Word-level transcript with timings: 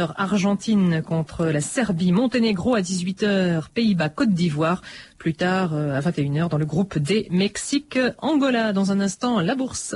20h, 0.00 0.12
Argentine 0.16 1.02
contre 1.02 1.46
la 1.46 1.60
Serbie, 1.60 2.12
Monténégro 2.12 2.74
à 2.74 2.80
18h, 2.80 3.68
Pays-Bas, 3.74 4.08
Côte 4.08 4.30
d'Ivoire. 4.30 4.82
Plus 5.18 5.34
tard, 5.34 5.74
euh, 5.74 5.96
à 5.96 6.00
21h, 6.00 6.48
dans 6.48 6.58
le 6.58 6.64
groupe 6.64 6.98
D, 6.98 7.28
Mexique, 7.30 7.98
Angola. 8.18 8.72
Dans 8.72 8.92
un 8.92 9.00
instant, 9.00 9.40
la 9.40 9.54
bourse. 9.54 9.94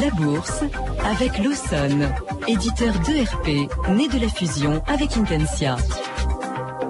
La 0.00 0.10
bourse 0.10 0.62
avec 1.04 1.38
Lawson, 1.38 2.08
éditeur 2.46 2.94
d'ERP, 3.00 3.46
né 3.96 4.08
de 4.08 4.20
la 4.20 4.28
fusion 4.28 4.82
avec 4.86 5.16
Intensia. 5.16 5.76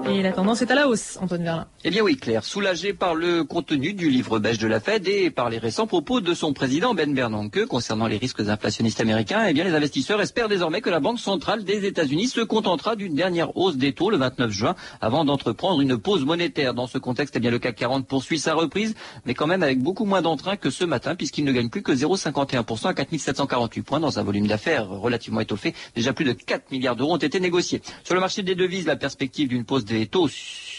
Et 0.09 0.21
la 0.21 0.31
tendance 0.31 0.61
est 0.61 0.71
à 0.71 0.75
la 0.75 0.87
hausse, 0.87 1.17
Antoine 1.21 1.43
Verlin. 1.43 1.67
Eh 1.83 1.89
bien 1.89 2.01
oui, 2.01 2.15
Claire, 2.17 2.43
soulagé 2.43 2.93
par 2.93 3.15
le 3.15 3.43
contenu 3.43 3.93
du 3.93 4.09
livre 4.09 4.39
beige 4.39 4.57
de 4.57 4.67
la 4.67 4.79
Fed 4.79 5.07
et 5.07 5.29
par 5.29 5.49
les 5.49 5.57
récents 5.57 5.87
propos 5.87 6.21
de 6.21 6.33
son 6.33 6.53
président 6.53 6.93
Ben 6.93 7.13
Bernanke 7.13 7.65
concernant 7.65 8.07
les 8.07 8.17
risques 8.17 8.39
inflationnistes 8.39 9.01
américains, 9.01 9.45
eh 9.47 9.53
bien 9.53 9.63
les 9.63 9.73
investisseurs 9.73 10.21
espèrent 10.21 10.47
désormais 10.47 10.81
que 10.81 10.89
la 10.89 10.99
Banque 10.99 11.19
centrale 11.19 11.63
des 11.63 11.85
États-Unis 11.85 12.27
se 12.27 12.41
contentera 12.41 12.95
d'une 12.95 13.15
dernière 13.15 13.57
hausse 13.57 13.75
des 13.75 13.93
taux 13.93 14.09
le 14.09 14.17
29 14.17 14.49
juin 14.51 14.75
avant 15.01 15.25
d'entreprendre 15.25 15.81
une 15.81 15.97
pause 15.97 16.25
monétaire. 16.25 16.73
Dans 16.73 16.87
ce 16.87 16.97
contexte, 16.97 17.35
eh 17.35 17.39
bien 17.39 17.51
le 17.51 17.59
CAC 17.59 17.75
40 17.75 18.07
poursuit 18.07 18.39
sa 18.39 18.53
reprise, 18.53 18.95
mais 19.25 19.33
quand 19.33 19.47
même 19.47 19.63
avec 19.63 19.81
beaucoup 19.81 20.05
moins 20.05 20.21
d'entrain 20.21 20.55
que 20.55 20.69
ce 20.69 20.85
matin 20.85 21.15
puisqu'il 21.15 21.43
ne 21.43 21.51
gagne 21.51 21.69
plus 21.69 21.83
que 21.83 21.91
0,51% 21.91 22.87
à 22.87 22.93
4748 22.93 23.81
points 23.81 23.99
dans 23.99 24.19
un 24.19 24.23
volume 24.23 24.47
d'affaires 24.47 24.87
relativement 24.87 25.41
étoffé. 25.41 25.73
Déjà 25.95 26.13
plus 26.13 26.25
de 26.25 26.33
4 26.33 26.71
milliards 26.71 26.95
d'euros 26.95 27.13
ont 27.13 27.17
été 27.17 27.39
négociés. 27.39 27.81
Sur 28.03 28.15
le 28.15 28.21
marché 28.21 28.41
des 28.43 28.55
devises, 28.55 28.85
la 28.85 28.95
perspective 28.95 29.47
d'une 29.49 29.65
pause 29.65 29.85
des 29.85 29.96
taux 30.05 30.29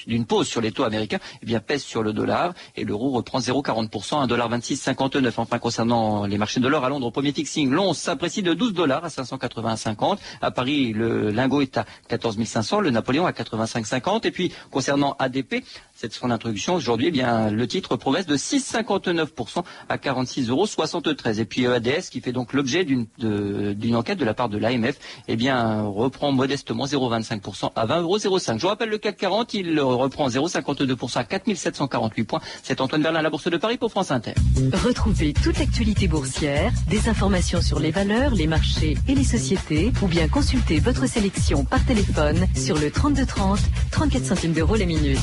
d'une 0.09 0.25
pause 0.27 0.49
sur 0.49 0.61
les 0.61 0.73
taux 0.73 0.85
américains 0.85 1.19
eh 1.43 1.47
bien 1.47 1.61
pèse 1.61 1.83
sur 1.83 2.03
le 2.03 2.13
dollar 2.13 2.53
et 2.77 2.85
l'euro 2.85 3.11
reprend 3.11 3.39
0,40% 3.39 4.23
à 4.23 4.27
1,2659. 4.27 5.33
Enfin 5.37 5.59
concernant 5.59 6.27
les 6.27 6.39
marchés 6.39 6.61
de 6.61 6.69
l'or 6.69 6.85
à 6.85 6.89
Londres 6.89 7.07
au 7.07 7.11
premier 7.11 7.33
fixing, 7.33 7.71
l'once 7.71 7.99
s'apprécie 7.99 8.43
de 8.43 8.55
12 8.55 8.73
dollars 8.73 9.05
à 9.05 9.09
581,50. 9.09 10.19
À 10.41 10.51
Paris, 10.51 10.93
le 10.93 11.31
lingot 11.31 11.61
est 11.63 11.77
à 11.79 11.85
14 12.09 12.43
500, 12.45 12.81
le 12.81 12.91
Napoléon 12.91 13.27
à 13.27 13.33
85,50 13.33 14.27
et 14.27 14.31
puis 14.31 14.53
concernant 14.71 15.17
ADP, 15.19 15.65
cette 15.95 16.13
son 16.13 16.31
introduction 16.31 16.75
aujourd'hui, 16.75 17.09
eh 17.09 17.11
bien 17.11 17.51
le 17.51 17.67
titre 17.67 17.97
progresse 17.97 18.27
de 18.27 18.37
6,59% 18.37 19.63
à 19.89 19.97
46,73 19.97 20.49
euros. 20.51 20.67
Et 21.39 21.45
puis 21.45 21.65
EADS 21.65 22.09
qui 22.11 22.21
fait 22.21 22.33
donc 22.33 22.53
l'objet 22.53 22.85
d'une 22.85 23.97
enquête 23.97 24.19
de 24.19 24.25
la 24.25 24.35
part 24.35 24.49
de 24.49 24.59
l'AMF, 24.59 24.97
eh 25.29 25.37
bien 25.37 25.83
reprend 25.83 26.33
modestement 26.33 26.87
0,25% 26.87 27.73
à 27.75 27.87
20,05 27.87 28.03
euros. 28.03 28.19
Je 28.19 28.63
vous 28.63 28.69
rappelle 28.69 28.89
le 28.89 28.99
CAC 28.99 29.17
40, 29.19 29.55
il 29.55 29.81
reprend 29.99 30.29
0,52% 30.29 31.19
à 31.19 31.25
4748 31.25 32.25
points. 32.25 32.41
C'est 32.63 32.81
Antoine 32.81 33.03
Berlin, 33.03 33.23
la 33.23 33.31
Bourse 33.31 33.51
de 33.51 33.57
Paris 33.57 33.77
pour 33.77 33.91
France 33.91 34.11
Inter. 34.11 34.35
Retrouvez 34.85 35.33
toute 35.33 35.59
l'actualité 35.59 36.09
boursière, 36.09 36.73
des 36.89 37.09
informations 37.09 37.61
sur 37.61 37.79
les 37.79 37.91
valeurs, 37.91 38.35
les 38.35 38.47
marchés 38.47 38.97
et 39.07 39.15
les 39.15 39.25
sociétés, 39.25 39.93
ou 40.03 40.07
bien 40.07 40.29
consultez 40.29 40.81
votre 40.81 41.07
sélection 41.07 41.65
par 41.65 41.85
téléphone 41.85 42.47
sur 42.55 42.79
le 42.79 42.91
3230, 42.91 43.59
34 43.91 44.25
centimes 44.25 44.53
d'euros 44.53 44.77
la 44.77 44.87
minute. 44.87 45.19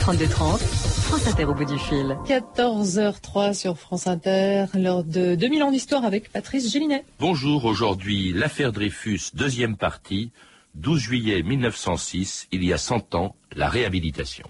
3230, 0.00 0.60
France 0.60 1.26
Inter 1.26 1.44
au 1.44 1.54
bout 1.54 1.64
du 1.64 1.78
fil. 1.78 2.16
14h03 2.26 3.54
sur 3.54 3.76
France 3.78 4.06
Inter, 4.06 4.66
lors 4.74 5.04
de 5.04 5.34
2000 5.34 5.62
ans 5.62 5.70
d'histoire 5.70 6.04
avec 6.04 6.32
Patrice 6.32 6.72
Gélinet. 6.72 7.04
Bonjour, 7.18 7.64
aujourd'hui 7.64 8.32
l'affaire 8.32 8.72
Dreyfus, 8.72 9.30
deuxième 9.34 9.76
partie. 9.76 10.30
12 10.74 11.00
juillet 11.00 11.42
1906, 11.42 12.46
il 12.52 12.64
y 12.64 12.72
a 12.72 12.78
100 12.78 13.14
ans, 13.16 13.34
la 13.56 13.68
réhabilitation. 13.68 14.46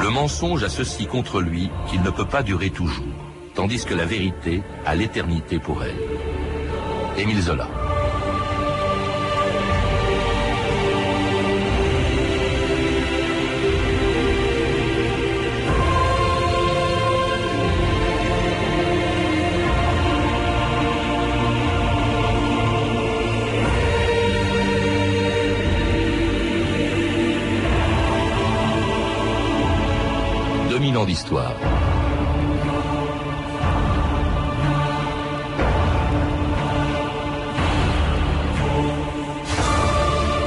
Le 0.00 0.10
mensonge 0.10 0.64
a 0.64 0.70
ceci 0.70 1.06
contre 1.06 1.40
lui 1.40 1.70
qu'il 1.88 2.00
ne 2.00 2.10
peut 2.10 2.24
pas 2.24 2.42
durer 2.42 2.70
toujours, 2.70 3.04
tandis 3.54 3.84
que 3.84 3.94
la 3.94 4.06
vérité 4.06 4.62
a 4.86 4.94
l'éternité 4.94 5.58
pour 5.58 5.84
elle. 5.84 5.98
Émile 7.18 7.42
Zola. 7.42 7.68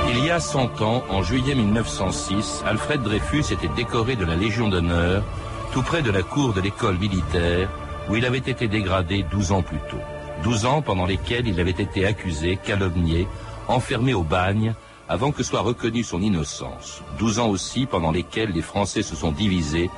Il 0.07 0.25
y 0.25 0.29
a 0.29 0.39
100 0.39 0.81
ans, 0.81 1.03
en 1.09 1.23
juillet 1.23 1.55
1906, 1.55 2.63
Alfred 2.67 3.01
Dreyfus 3.01 3.51
était 3.51 3.67
décoré 3.75 4.15
de 4.15 4.25
la 4.25 4.35
Légion 4.35 4.67
d'honneur 4.67 5.23
tout 5.71 5.81
près 5.81 6.03
de 6.03 6.11
la 6.11 6.21
cour 6.21 6.53
de 6.53 6.61
l'école 6.61 6.99
militaire 6.99 7.69
où 8.07 8.15
il 8.15 8.25
avait 8.25 8.37
été 8.37 8.67
dégradé 8.67 9.23
12 9.31 9.51
ans 9.51 9.63
plus 9.63 9.79
tôt. 9.89 9.97
12 10.43 10.65
ans 10.65 10.81
pendant 10.83 11.05
lesquels 11.05 11.47
il 11.47 11.59
avait 11.59 11.71
été 11.71 12.05
accusé, 12.05 12.57
calomnié, 12.63 13.27
enfermé 13.67 14.13
au 14.13 14.23
bagne 14.23 14.75
avant 15.07 15.31
que 15.31 15.41
soit 15.41 15.61
reconnue 15.61 16.03
son 16.03 16.21
innocence. 16.21 17.01
12 17.17 17.39
ans 17.39 17.49
aussi 17.49 17.87
pendant 17.87 18.11
lesquels 18.11 18.51
les 18.51 18.61
Français 18.61 19.01
se 19.01 19.15
sont 19.15 19.31
divisés 19.31 19.89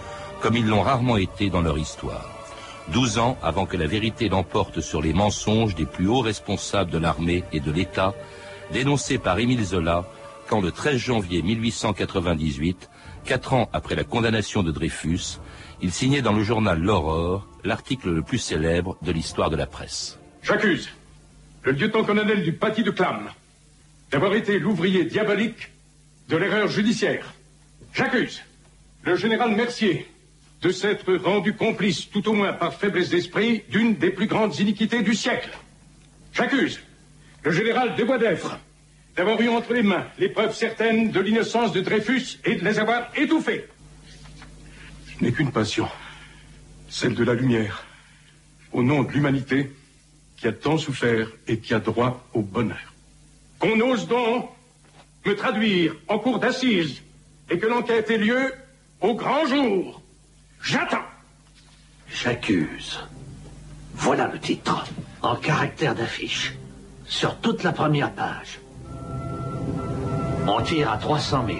comme 0.42 0.58
ils 0.58 0.68
l'ont 0.68 0.82
rarement 0.82 1.18
été 1.18 1.50
dans 1.50 1.62
leur 1.62 1.78
histoire. 1.78 2.30
Douze 2.90 3.20
ans 3.20 3.38
avant 3.44 3.66
que 3.66 3.78
la 3.78 3.86
vérité 3.86 4.28
l'emporte 4.28 4.82
sur 4.82 5.02
les 5.02 5.14
mensonges 5.14 5.76
des 5.76 5.86
plus 5.86 6.08
hauts 6.08 6.22
responsables 6.22 6.92
de 6.92 6.98
l'armée 6.98 7.44
et 7.54 7.60
de 7.60 7.72
l'État, 7.72 8.14
dénoncés 8.74 9.20
par 9.20 9.40
Émile 9.40 9.64
Zola, 9.64 10.06
quand 10.50 10.60
le 10.60 10.72
13 10.72 10.98
janvier 10.98 11.42
1898, 11.44 12.90
quatre 13.24 13.54
ans 13.54 13.70
après 13.72 13.96
la 13.96 14.04
condamnation 14.04 14.64
de 14.64 14.72
Dreyfus, 14.72 15.40
il 15.82 15.92
signait 15.92 16.22
dans 16.22 16.34
le 16.34 16.44
journal 16.44 16.80
L'Aurore 16.80 17.48
l'article 17.64 18.10
le 18.10 18.22
plus 18.24 18.40
célèbre 18.40 18.98
de 19.04 19.12
l'histoire 19.12 19.50
de 19.50 19.56
la 19.56 19.68
presse. 19.68 20.20
J'accuse 20.42 20.90
le 21.64 21.74
lieutenant-colonel 21.74 22.44
du 22.44 22.54
Paty 22.54 22.84
de 22.84 22.92
Clam 22.92 23.30
d'avoir 24.12 24.34
été 24.34 24.60
l'ouvrier 24.60 25.06
diabolique 25.06 25.72
de 26.28 26.38
l'erreur 26.38 26.68
judiciaire. 26.68 27.34
J'accuse 27.94 28.42
le 29.04 29.16
général 29.16 29.56
Mercier 29.56 30.08
de 30.62 30.70
s'être 30.72 31.14
rendu 31.16 31.54
complice, 31.54 32.10
tout 32.10 32.28
au 32.30 32.34
moins 32.34 32.54
par 32.54 32.76
faiblesse 32.76 33.10
d'esprit, 33.10 33.64
d'une 33.70 33.96
des 33.96 34.12
plus 34.12 34.28
grandes 34.28 34.58
iniquités 34.60 35.02
du 35.02 35.16
siècle. 35.16 35.50
J'accuse 36.34 36.80
le 37.44 37.52
général 37.52 37.96
de 37.96 38.04
Boisdeffre 38.04 38.60
d'avoir 39.16 39.42
eu 39.42 39.50
entre 39.50 39.74
les 39.74 39.84
mains 39.84 40.06
les 40.20 40.30
preuves 40.30 40.56
certaines 40.56 41.12
de 41.12 41.20
l'innocence 41.20 41.74
de 41.74 41.82
Dreyfus 41.82 42.40
et 42.46 42.56
de 42.56 42.64
les 42.64 42.80
avoir 42.80 43.10
étouffées. 43.16 43.66
Je 45.08 45.26
n'ai 45.26 45.32
qu'une 45.32 45.52
passion, 45.52 45.88
celle 46.90 47.16
de 47.16 47.24
la 47.24 47.34
lumière, 47.34 47.86
au 48.72 48.84
nom 48.84 49.04
de 49.04 49.12
l'humanité 49.12 49.72
qui 50.38 50.48
a 50.48 50.52
tant 50.52 50.78
souffert 50.78 51.28
et 51.48 51.58
qui 51.60 51.74
a 51.74 51.80
droit 51.80 52.28
au 52.34 52.42
bonheur. 52.42 52.94
Qu'on 53.60 53.80
ose 53.80 54.08
donc 54.08 54.50
me 55.26 55.36
traduire 55.36 55.96
en 56.08 56.18
cours 56.18 56.40
d'assises 56.40 57.02
et 57.50 57.60
que 57.60 57.68
l'enquête 57.68 58.10
ait 58.10 58.18
lieu 58.18 58.54
au 59.02 59.14
grand 59.14 59.46
jour. 59.46 60.01
J'attends. 60.62 61.06
J'accuse. 62.10 63.00
Voilà 63.94 64.28
le 64.28 64.40
titre, 64.40 64.86
en 65.22 65.36
caractère 65.36 65.96
d'affiche, 65.96 66.54
sur 67.06 67.38
toute 67.38 67.64
la 67.64 67.72
première 67.72 68.12
page. 68.12 68.60
On 70.48 70.62
tire 70.62 70.92
à 70.92 70.98
300 70.98 71.46
000. 71.48 71.60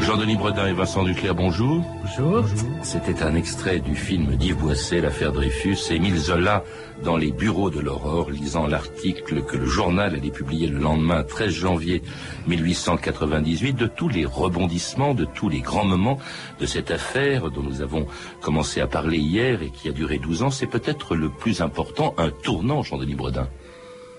Jean-Denis 0.00 0.36
Bredin 0.36 0.66
et 0.66 0.72
Vincent 0.72 1.04
Duclerc, 1.04 1.34
bonjour. 1.34 1.84
Bonjour. 2.18 2.44
C'était 2.82 3.22
un 3.22 3.34
extrait 3.34 3.80
du 3.80 3.94
film 3.94 4.36
d'Yves 4.36 4.56
Boisset, 4.56 5.00
l'affaire 5.00 5.32
Dreyfus, 5.32 5.76
et 5.90 5.96
Émile 5.96 6.16
Zola 6.16 6.64
dans 7.04 7.16
les 7.16 7.30
bureaux 7.30 7.70
de 7.70 7.80
l'Aurore, 7.80 8.30
lisant 8.30 8.66
l'article 8.66 9.42
que 9.42 9.56
le 9.56 9.66
journal 9.66 10.14
allait 10.14 10.30
publier 10.30 10.68
le 10.68 10.78
lendemain, 10.78 11.22
13 11.22 11.52
janvier 11.52 12.02
1898, 12.46 13.74
de 13.74 13.86
tous 13.86 14.08
les 14.08 14.24
rebondissements, 14.24 15.14
de 15.14 15.26
tous 15.26 15.48
les 15.48 15.60
grands 15.60 15.84
moments 15.84 16.18
de 16.58 16.66
cette 16.66 16.90
affaire 16.90 17.50
dont 17.50 17.62
nous 17.62 17.82
avons 17.82 18.06
commencé 18.40 18.80
à 18.80 18.86
parler 18.86 19.18
hier 19.18 19.62
et 19.62 19.70
qui 19.70 19.88
a 19.88 19.92
duré 19.92 20.18
12 20.18 20.42
ans. 20.42 20.50
C'est 20.50 20.66
peut-être 20.66 21.14
le 21.14 21.28
plus 21.28 21.60
important, 21.60 22.14
un 22.16 22.30
tournant, 22.30 22.82
Jean-Denis 22.82 23.14
Bredin. 23.14 23.48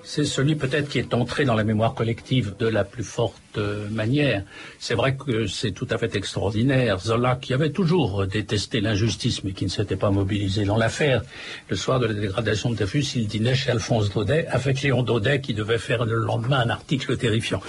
C'est 0.04 0.26
celui 0.26 0.56
peut-être 0.56 0.90
qui 0.90 1.00
est 1.00 1.14
entré 1.14 1.46
dans 1.46 1.54
la 1.54 1.64
mémoire 1.64 1.94
collective 1.94 2.56
de 2.60 2.68
la 2.68 2.84
plus 2.84 3.04
forte 3.04 3.36
euh, 3.58 3.88
manière. 3.90 4.44
C'est 4.80 4.96
vrai 4.96 5.16
que 5.16 5.46
c'est 5.46 5.72
tout 5.72 5.88
à 5.90 5.98
fait 5.98 6.16
extraordinaire. 6.16 7.00
Zola, 7.00 7.36
qui 7.36 7.54
avait 7.54 7.72
toujours 7.72 8.26
détesté 8.26 8.82
l'injustice, 8.82 9.44
mais 9.44 9.52
qui 9.52 9.66
ne 9.66 9.70
s'était 9.70 9.96
pas 9.96 10.10
mobilisé 10.10 10.66
dans 10.66 10.78
l'affaire, 10.78 11.22
le 11.70 11.76
soir 11.76 12.00
de 12.00 12.08
la 12.08 12.14
dégradation 12.14 12.72
de 12.72 12.76
Dreyfus, 12.76 13.06
il 13.16 13.28
dînait 13.28 13.56
chez 13.56 13.72
Alphonse 13.72 14.10
Daudet, 14.10 14.48
avec 14.48 14.82
Léon 14.82 15.04
Daudet, 15.04 15.42
qui 15.42 15.54
devait 15.54 15.78
faire 15.78 16.06
le 16.06 16.16
lendemain 16.16 16.60
un 16.60 16.70
article 16.70 17.18
terrifiant. 17.18 17.62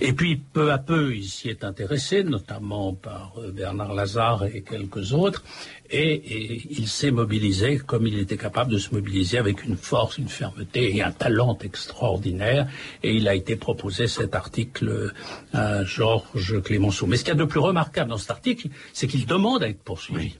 Et 0.00 0.12
puis, 0.12 0.36
peu 0.36 0.72
à 0.72 0.78
peu, 0.78 1.14
il 1.14 1.24
s'y 1.24 1.48
est 1.48 1.64
intéressé, 1.64 2.22
notamment 2.22 2.94
par 2.94 3.34
euh, 3.38 3.50
Bernard 3.50 3.94
Lazare 3.94 4.44
et 4.44 4.62
quelques 4.62 5.12
autres, 5.12 5.42
et, 5.90 6.62
il 6.70 6.86
s'est 6.88 7.10
mobilisé 7.10 7.78
comme 7.78 8.06
il 8.06 8.18
était 8.18 8.36
capable 8.36 8.72
de 8.72 8.78
se 8.78 8.94
mobiliser 8.94 9.38
avec 9.38 9.64
une 9.64 9.76
force, 9.76 10.18
une 10.18 10.28
fermeté 10.28 10.96
et 10.96 11.02
un 11.02 11.12
talent 11.12 11.58
extraordinaire. 11.62 12.68
Et 13.02 13.14
il 13.14 13.28
a 13.28 13.34
été 13.34 13.56
proposé 13.56 14.06
cet 14.06 14.34
article 14.34 15.12
à 15.52 15.84
Georges 15.84 16.62
Clémenceau. 16.62 17.06
Mais 17.06 17.16
ce 17.16 17.24
qu'il 17.24 17.34
y 17.34 17.36
a 17.36 17.38
de 17.38 17.44
plus 17.44 17.60
remarquable 17.60 18.10
dans 18.10 18.18
cet 18.18 18.30
article, 18.30 18.68
c'est 18.92 19.06
qu'il 19.06 19.26
demande 19.26 19.62
à 19.62 19.68
être 19.68 19.82
poursuivi. 19.82 20.34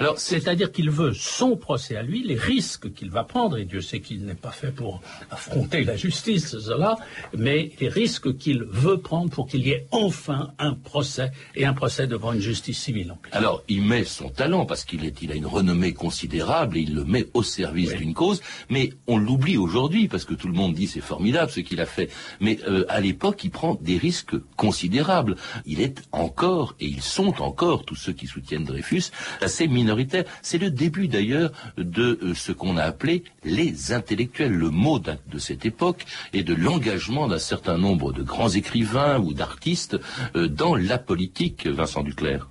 Alors, 0.00 0.18
c'est-à-dire 0.18 0.72
qu'il 0.72 0.90
veut 0.90 1.12
son 1.14 1.56
procès 1.56 1.96
à 1.96 2.02
lui, 2.02 2.22
les 2.22 2.34
risques 2.34 2.92
qu'il 2.92 3.10
va 3.10 3.24
prendre, 3.24 3.56
et 3.56 3.64
Dieu 3.64 3.80
sait 3.80 4.00
qu'il 4.00 4.24
n'est 4.24 4.34
pas 4.34 4.50
fait 4.50 4.72
pour 4.72 5.00
affronter 5.30 5.84
la 5.84 5.96
justice, 5.96 6.58
cela, 6.58 6.96
mais 7.36 7.72
les 7.80 7.88
risques 7.88 8.36
qu'il 8.36 8.64
veut 8.64 8.98
prendre 8.98 9.30
pour 9.30 9.46
qu'il 9.46 9.66
y 9.66 9.70
ait 9.70 9.86
enfin 9.90 10.52
un 10.58 10.74
procès, 10.74 11.30
et 11.54 11.64
un 11.64 11.72
procès 11.72 12.06
devant 12.06 12.32
une 12.32 12.40
justice 12.40 12.78
civile. 12.78 13.14
Alors, 13.32 13.62
il 13.68 13.82
met 13.82 14.04
son 14.04 14.28
talent, 14.28 14.66
parce 14.66 14.84
qu'il 14.84 15.04
il 15.22 15.32
a 15.32 15.34
une 15.34 15.46
renommée 15.46 15.92
considérable, 15.92 16.76
et 16.76 16.80
il 16.80 16.94
le 16.94 17.04
met 17.04 17.26
au 17.34 17.42
service 17.42 17.94
d'une 17.94 18.14
cause, 18.14 18.40
mais 18.68 18.90
on 19.06 19.18
l'oublie 19.18 19.56
aujourd'hui, 19.56 20.08
parce 20.08 20.24
que 20.24 20.34
tout 20.34 20.48
le 20.48 20.54
monde 20.54 20.74
dit 20.74 20.86
c'est 20.86 21.00
formidable 21.00 21.50
ce 21.50 21.60
qu'il 21.60 21.80
a 21.80 21.86
fait, 21.86 22.10
mais 22.40 22.58
euh, 22.68 22.84
à 22.88 23.00
l'époque, 23.00 23.44
il 23.44 23.50
prend 23.50 23.76
des 23.80 23.96
risques 23.96 24.36
considérables. 24.56 25.36
Il 25.64 25.80
est 25.80 26.02
encore, 26.12 26.74
et 26.80 26.86
ils 26.86 27.02
sont 27.02 27.42
encore, 27.42 27.84
tous 27.84 27.96
ceux 27.96 28.12
qui 28.12 28.26
soutiennent 28.26 28.64
Dreyfus, 28.64 29.10
assez 29.40 29.65
minoritaire. 29.68 30.24
C'est 30.42 30.58
le 30.58 30.70
début 30.70 31.08
d'ailleurs 31.08 31.52
de 31.76 32.18
euh, 32.22 32.34
ce 32.34 32.52
qu'on 32.52 32.76
a 32.76 32.82
appelé 32.82 33.24
les 33.44 33.92
intellectuels, 33.92 34.52
le 34.52 34.70
mot 34.70 34.98
de 34.98 35.38
cette 35.38 35.66
époque 35.66 36.04
et 36.32 36.42
de 36.42 36.54
l'engagement 36.54 37.28
d'un 37.28 37.38
certain 37.38 37.78
nombre 37.78 38.12
de 38.12 38.22
grands 38.22 38.50
écrivains 38.50 39.18
ou 39.18 39.32
d'artistes 39.32 39.96
euh, 40.34 40.48
dans 40.48 40.74
la 40.74 40.98
politique, 40.98 41.66
Vincent 41.66 42.02
Duclerc. 42.02 42.48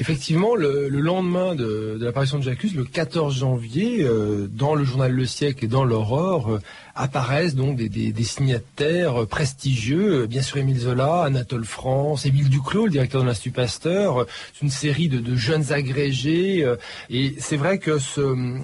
Effectivement, 0.00 0.54
le, 0.54 0.88
lendemain 0.88 1.54
de, 1.54 1.98
l'apparition 2.00 2.38
de 2.38 2.42
Jacques, 2.42 2.62
le 2.74 2.84
14 2.84 3.36
janvier, 3.36 4.02
euh, 4.02 4.48
dans 4.48 4.74
le 4.74 4.82
journal 4.82 5.12
Le 5.12 5.26
Siècle 5.26 5.66
et 5.66 5.68
dans 5.68 5.84
l'Aurore, 5.84 6.58
apparaissent 7.00 7.54
donc 7.54 7.76
des, 7.76 8.22
signataires 8.22 9.26
prestigieux, 9.26 10.26
bien 10.26 10.42
sûr 10.42 10.58
Émile 10.58 10.80
Zola, 10.80 11.22
Anatole 11.22 11.64
France, 11.64 12.26
Émile 12.26 12.48
Duclos, 12.48 12.84
le 12.84 12.90
directeur 12.90 13.22
de 13.22 13.26
l'Institut 13.26 13.52
Pasteur, 13.52 14.26
une 14.62 14.70
série 14.70 15.08
de, 15.08 15.34
jeunes 15.34 15.72
agrégés. 15.72 16.62
Euh, 16.62 16.76
et 17.08 17.34
c'est 17.38 17.56
vrai 17.56 17.78
que 17.78 17.98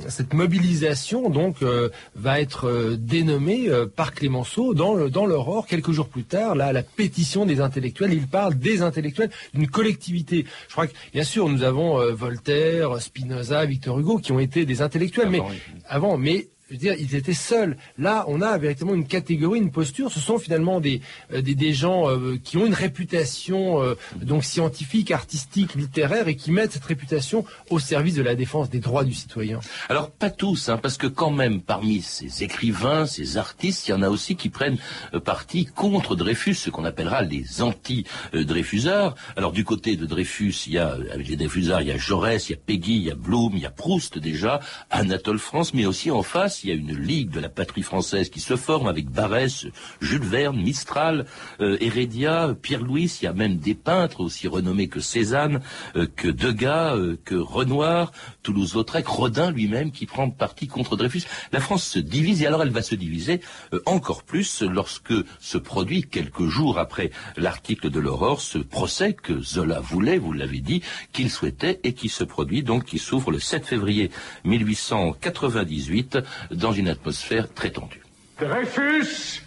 cette 0.08 0.34
mobilisation 0.34 1.30
donc 1.30 1.62
euh, 1.62 1.88
va 2.14 2.40
être 2.40 2.68
euh, 2.68 2.96
dénommée 2.98 3.70
par 3.94 4.12
Clémenceau 4.12 4.74
dans 4.74 4.94
l'Aurore 4.94 5.66
quelques 5.66 5.92
jours 5.92 6.08
plus 6.08 6.24
tard, 6.24 6.54
là, 6.54 6.72
la 6.72 6.82
pétition 6.82 7.46
des 7.46 7.60
intellectuels. 7.60 8.12
Il 8.12 8.26
parle 8.26 8.54
des 8.54 8.82
intellectuels, 8.82 9.30
d'une 9.54 9.68
collectivité. 9.68 10.44
Je 10.68 10.72
crois 10.72 10.86
que 10.86 10.92
bien 11.12 11.24
sûr 11.24 11.48
nous 11.48 11.62
avons 11.62 11.96
Voltaire, 12.12 13.00
Spinoza, 13.00 13.64
Victor 13.64 13.98
Hugo 13.98 14.18
qui 14.18 14.32
ont 14.32 14.40
été 14.40 14.66
des 14.66 14.82
intellectuels, 14.82 15.30
mais 15.30 15.40
avant, 15.88 16.18
mais 16.18 16.48
je 16.68 16.74
veux 16.74 16.78
dire, 16.78 16.94
ils 16.98 17.14
étaient 17.14 17.32
seuls. 17.32 17.76
Là, 17.96 18.24
on 18.26 18.40
a 18.40 18.58
véritablement 18.58 18.96
une 18.96 19.06
catégorie, 19.06 19.60
une 19.60 19.70
posture. 19.70 20.10
Ce 20.10 20.18
sont 20.18 20.38
finalement 20.38 20.80
des, 20.80 21.00
euh, 21.32 21.40
des, 21.40 21.72
gens 21.72 22.10
euh, 22.10 22.38
qui 22.42 22.56
ont 22.56 22.66
une 22.66 22.74
réputation 22.74 23.82
euh, 23.82 23.94
donc 24.20 24.44
scientifique, 24.44 25.12
artistique, 25.12 25.76
littéraire 25.76 26.26
et 26.26 26.34
qui 26.34 26.50
mettent 26.50 26.72
cette 26.72 26.84
réputation 26.84 27.44
au 27.70 27.78
service 27.78 28.14
de 28.14 28.22
la 28.22 28.34
défense 28.34 28.68
des 28.68 28.80
droits 28.80 29.04
du 29.04 29.14
citoyen. 29.14 29.60
Alors, 29.88 30.10
pas 30.10 30.30
tous, 30.30 30.68
hein, 30.68 30.76
parce 30.76 30.96
que 30.96 31.06
quand 31.06 31.30
même, 31.30 31.60
parmi 31.60 32.02
ces 32.02 32.42
écrivains, 32.42 33.06
ces 33.06 33.36
artistes, 33.36 33.86
il 33.86 33.92
y 33.92 33.94
en 33.94 34.02
a 34.02 34.08
aussi 34.08 34.34
qui 34.34 34.48
prennent 34.48 34.78
parti 35.24 35.66
contre 35.66 36.16
Dreyfus, 36.16 36.54
ce 36.54 36.70
qu'on 36.70 36.84
appellera 36.84 37.22
les 37.22 37.62
anti-Dreyfusards. 37.62 39.14
Alors, 39.36 39.52
du 39.52 39.64
côté 39.64 39.96
de 39.96 40.04
Dreyfus, 40.04 40.54
il 40.66 40.72
y 40.72 40.78
a, 40.78 40.96
avec 41.12 41.28
les 41.28 41.36
Dreyfusards, 41.36 41.82
il 41.82 41.88
y 41.88 41.92
a 41.92 41.96
Jaurès, 41.96 42.48
il 42.48 42.52
y 42.52 42.54
a 42.54 42.58
Peggy, 42.58 42.96
il 42.96 43.02
y 43.04 43.10
a 43.10 43.14
Blum, 43.14 43.52
il 43.54 43.60
y 43.60 43.66
a 43.66 43.70
Proust 43.70 44.18
déjà, 44.18 44.58
Anatole 44.90 45.38
France, 45.38 45.72
mais 45.72 45.86
aussi 45.86 46.10
en 46.10 46.22
face, 46.22 46.55
il 46.62 46.70
y 46.70 46.72
a 46.72 46.74
une 46.74 46.96
ligue 46.96 47.30
de 47.30 47.40
la 47.40 47.48
patrie 47.48 47.82
française 47.82 48.30
qui 48.30 48.40
se 48.40 48.56
forme 48.56 48.86
avec 48.86 49.10
Barès, 49.10 49.66
Jules 50.00 50.22
Verne, 50.22 50.60
Mistral, 50.60 51.26
euh, 51.60 51.76
Heredia, 51.80 52.54
Pierre-Louis. 52.60 53.18
Il 53.20 53.24
y 53.24 53.28
a 53.28 53.32
même 53.32 53.56
des 53.56 53.74
peintres 53.74 54.20
aussi 54.20 54.48
renommés 54.48 54.88
que 54.88 55.00
Cézanne, 55.00 55.60
euh, 55.96 56.06
que 56.14 56.28
Degas, 56.28 56.96
euh, 56.96 57.18
que 57.24 57.34
Renoir, 57.34 58.12
Toulouse-Lautrec, 58.42 59.06
Rodin 59.06 59.50
lui-même 59.50 59.92
qui 59.92 60.06
prend 60.06 60.30
parti 60.30 60.68
contre 60.68 60.96
Dreyfus. 60.96 61.22
La 61.52 61.60
France 61.60 61.84
se 61.84 61.98
divise 61.98 62.42
et 62.42 62.46
alors 62.46 62.62
elle 62.62 62.70
va 62.70 62.82
se 62.82 62.94
diviser 62.94 63.40
encore 63.84 64.22
plus 64.22 64.62
lorsque 64.62 65.14
se 65.40 65.58
produit 65.58 66.02
quelques 66.02 66.46
jours 66.46 66.78
après 66.78 67.10
l'article 67.36 67.90
de 67.90 68.00
l'Aurore 68.00 68.40
ce 68.40 68.58
procès 68.58 69.14
que 69.14 69.40
Zola 69.40 69.80
voulait, 69.80 70.18
vous 70.18 70.32
l'avez 70.32 70.60
dit, 70.60 70.82
qu'il 71.12 71.30
souhaitait 71.30 71.80
et 71.84 71.92
qui 71.92 72.08
se 72.08 72.24
produit 72.24 72.62
donc 72.62 72.84
qui 72.84 72.98
s'ouvre 72.98 73.30
le 73.30 73.40
7 73.40 73.66
février 73.66 74.10
1898 74.44 76.18
dans 76.50 76.72
une 76.72 76.88
atmosphère 76.88 77.52
très 77.52 77.70
tendue. 77.70 78.02
Dreyfus 78.40 79.42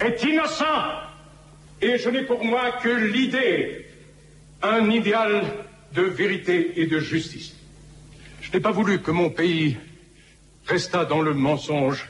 est 0.00 0.22
innocent 0.24 0.64
et 1.80 1.98
je 1.98 2.10
n'ai 2.10 2.22
pour 2.22 2.44
moi 2.44 2.72
que 2.82 2.88
l'idée, 2.88 3.86
un 4.62 4.90
idéal 4.90 5.44
de 5.94 6.02
vérité 6.02 6.80
et 6.80 6.86
de 6.86 6.98
justice. 6.98 7.54
Je 8.40 8.52
n'ai 8.52 8.60
pas 8.60 8.70
voulu 8.70 9.00
que 9.00 9.10
mon 9.10 9.30
pays 9.30 9.76
restât 10.66 11.04
dans 11.04 11.20
le 11.20 11.34
mensonge 11.34 12.08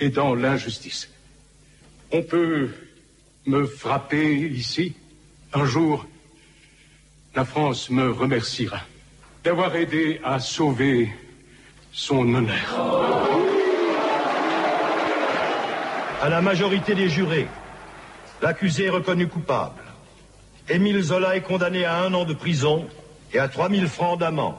et 0.00 0.10
dans 0.10 0.34
l'injustice. 0.34 1.08
On 2.12 2.22
peut 2.22 2.70
me 3.46 3.66
frapper 3.66 4.34
ici. 4.34 4.94
Un 5.52 5.64
jour, 5.64 6.06
la 7.34 7.44
France 7.44 7.90
me 7.90 8.10
remerciera 8.10 8.80
d'avoir 9.44 9.76
aidé 9.76 10.20
à 10.24 10.40
sauver 10.40 11.08
son 11.96 12.34
honneur. 12.34 12.52
À 16.22 16.28
la 16.28 16.42
majorité 16.42 16.94
des 16.94 17.08
jurés, 17.08 17.48
l'accusé 18.42 18.84
est 18.84 18.90
reconnu 18.90 19.28
coupable. 19.28 19.82
Émile 20.68 21.00
Zola 21.00 21.36
est 21.36 21.40
condamné 21.40 21.86
à 21.86 21.96
un 21.96 22.12
an 22.12 22.24
de 22.26 22.34
prison 22.34 22.86
et 23.32 23.38
à 23.38 23.48
3000 23.48 23.88
francs 23.88 24.18
d'amende. 24.18 24.56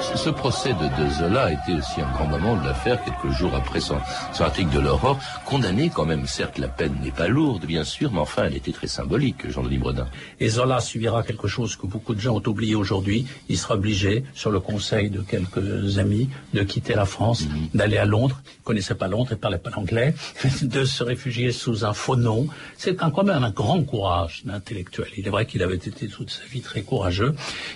Ce 0.00 0.30
procès 0.30 0.72
de, 0.72 1.10
Zola 1.10 1.44
a 1.44 1.52
été 1.52 1.74
aussi 1.74 2.00
un 2.00 2.10
grand 2.12 2.26
moment 2.26 2.56
de 2.56 2.66
l'affaire, 2.66 3.02
quelques 3.04 3.32
jours 3.34 3.54
après 3.54 3.80
son, 3.80 3.98
article 4.38 4.70
de 4.70 4.80
l'Aurore, 4.80 5.18
condamné 5.44 5.90
quand 5.94 6.04
même. 6.04 6.26
Certes, 6.26 6.58
la 6.58 6.68
peine 6.68 6.96
n'est 7.02 7.10
pas 7.10 7.28
lourde, 7.28 7.64
bien 7.66 7.84
sûr, 7.84 8.10
mais 8.12 8.20
enfin, 8.20 8.44
elle 8.44 8.56
était 8.56 8.72
très 8.72 8.86
symbolique, 8.86 9.50
Jean-Denis 9.50 9.78
Bredin. 9.78 10.08
Et 10.40 10.48
Zola 10.48 10.80
subira 10.80 11.22
quelque 11.22 11.48
chose 11.48 11.76
que 11.76 11.86
beaucoup 11.86 12.14
de 12.14 12.20
gens 12.20 12.36
ont 12.36 12.42
oublié 12.46 12.74
aujourd'hui. 12.74 13.26
Il 13.48 13.58
sera 13.58 13.74
obligé, 13.74 14.24
sur 14.34 14.50
le 14.50 14.60
conseil 14.60 15.10
de 15.10 15.20
quelques 15.20 15.98
amis, 15.98 16.28
de 16.54 16.62
quitter 16.62 16.94
la 16.94 17.06
France, 17.06 17.46
mhm. 17.46 17.68
d'aller 17.74 17.98
à 17.98 18.04
Londres. 18.04 18.40
Il 18.60 18.62
connaissait 18.62 18.94
pas 18.94 19.08
Londres, 19.08 19.28
il 19.32 19.36
parlait 19.36 19.58
pas 19.58 19.70
l'anglais, 19.70 20.14
de 20.62 20.84
se 20.84 21.04
réfugier 21.04 21.52
sous 21.52 21.84
un 21.84 21.92
faux 21.92 22.16
nom. 22.16 22.48
C'est 22.76 22.96
quand 22.96 23.22
même 23.22 23.44
un 23.44 23.50
grand 23.50 23.82
courage 23.82 24.42
d'intellectuel. 24.44 25.08
Il 25.16 25.26
est 25.26 25.30
vrai 25.30 25.46
qu'il 25.46 25.62
avait 25.62 25.76
été 25.76 26.08
toute 26.08 26.30
sa 26.30 26.44
vie 26.44 26.60
très 26.60 26.82
courageux. 26.82 27.34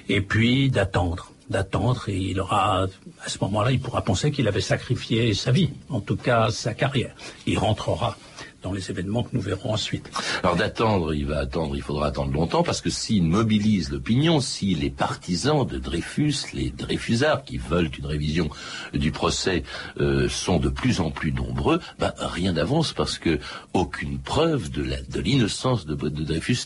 Et 0.09 0.21
puis 0.21 0.71
d'attendre 0.71 1.34
d'attendre 1.51 2.09
et 2.09 2.17
il 2.17 2.41
aura, 2.41 2.87
à 3.25 3.29
ce 3.29 3.39
moment-là, 3.43 3.73
il 3.73 3.81
pourra 3.81 4.03
penser 4.03 4.31
qu'il 4.31 4.49
avait 4.49 4.61
sacrifié 4.61 5.35
sa 5.35 5.51
vie, 5.51 5.71
en 5.91 6.01
tout 6.01 6.17
cas 6.17 6.51
sa 6.51 6.75
carrière. 6.75 7.15
Il 7.47 7.59
rentrera 7.59 8.17
dans 8.65 8.73
les 8.73 8.91
événements 8.91 9.23
que 9.23 9.31
nous 9.35 9.43
verrons 9.43 9.75
ensuite. 9.75 10.11
Alors 10.43 10.57
d'attendre, 10.57 11.15
il 11.15 11.27
va 11.27 11.39
attendre, 11.39 11.77
il 11.77 11.83
faudra 11.83 12.09
attendre 12.09 12.33
longtemps, 12.33 12.63
parce 12.63 12.81
que 12.81 12.91
s'il 12.91 13.23
mobilise 13.23 13.91
l'opinion, 13.91 14.41
si 14.41 14.75
les 14.75 14.91
partisans 14.91 15.67
de 15.67 15.79
Dreyfus, 15.79 16.35
les 16.55 16.71
Dreyfusards 16.71 17.45
qui 17.45 17.59
veulent 17.59 17.91
une 17.99 18.07
révision 18.07 18.49
du 18.95 19.13
procès 19.13 19.65
euh, 20.01 20.29
sont 20.31 20.59
de 20.59 20.71
plus 20.71 21.01
en 21.01 21.11
plus 21.11 21.31
nombreux, 21.33 21.79
ben, 21.99 22.13
rien 22.19 22.53
n'avance 22.53 22.95
parce 22.95 23.19
que 23.19 23.39
aucune 23.75 24.19
preuve 24.19 24.71
de 24.71 25.21
l'innocence 25.21 25.85
de, 25.85 25.95
de, 25.95 26.25
Dreyfus 26.25 26.65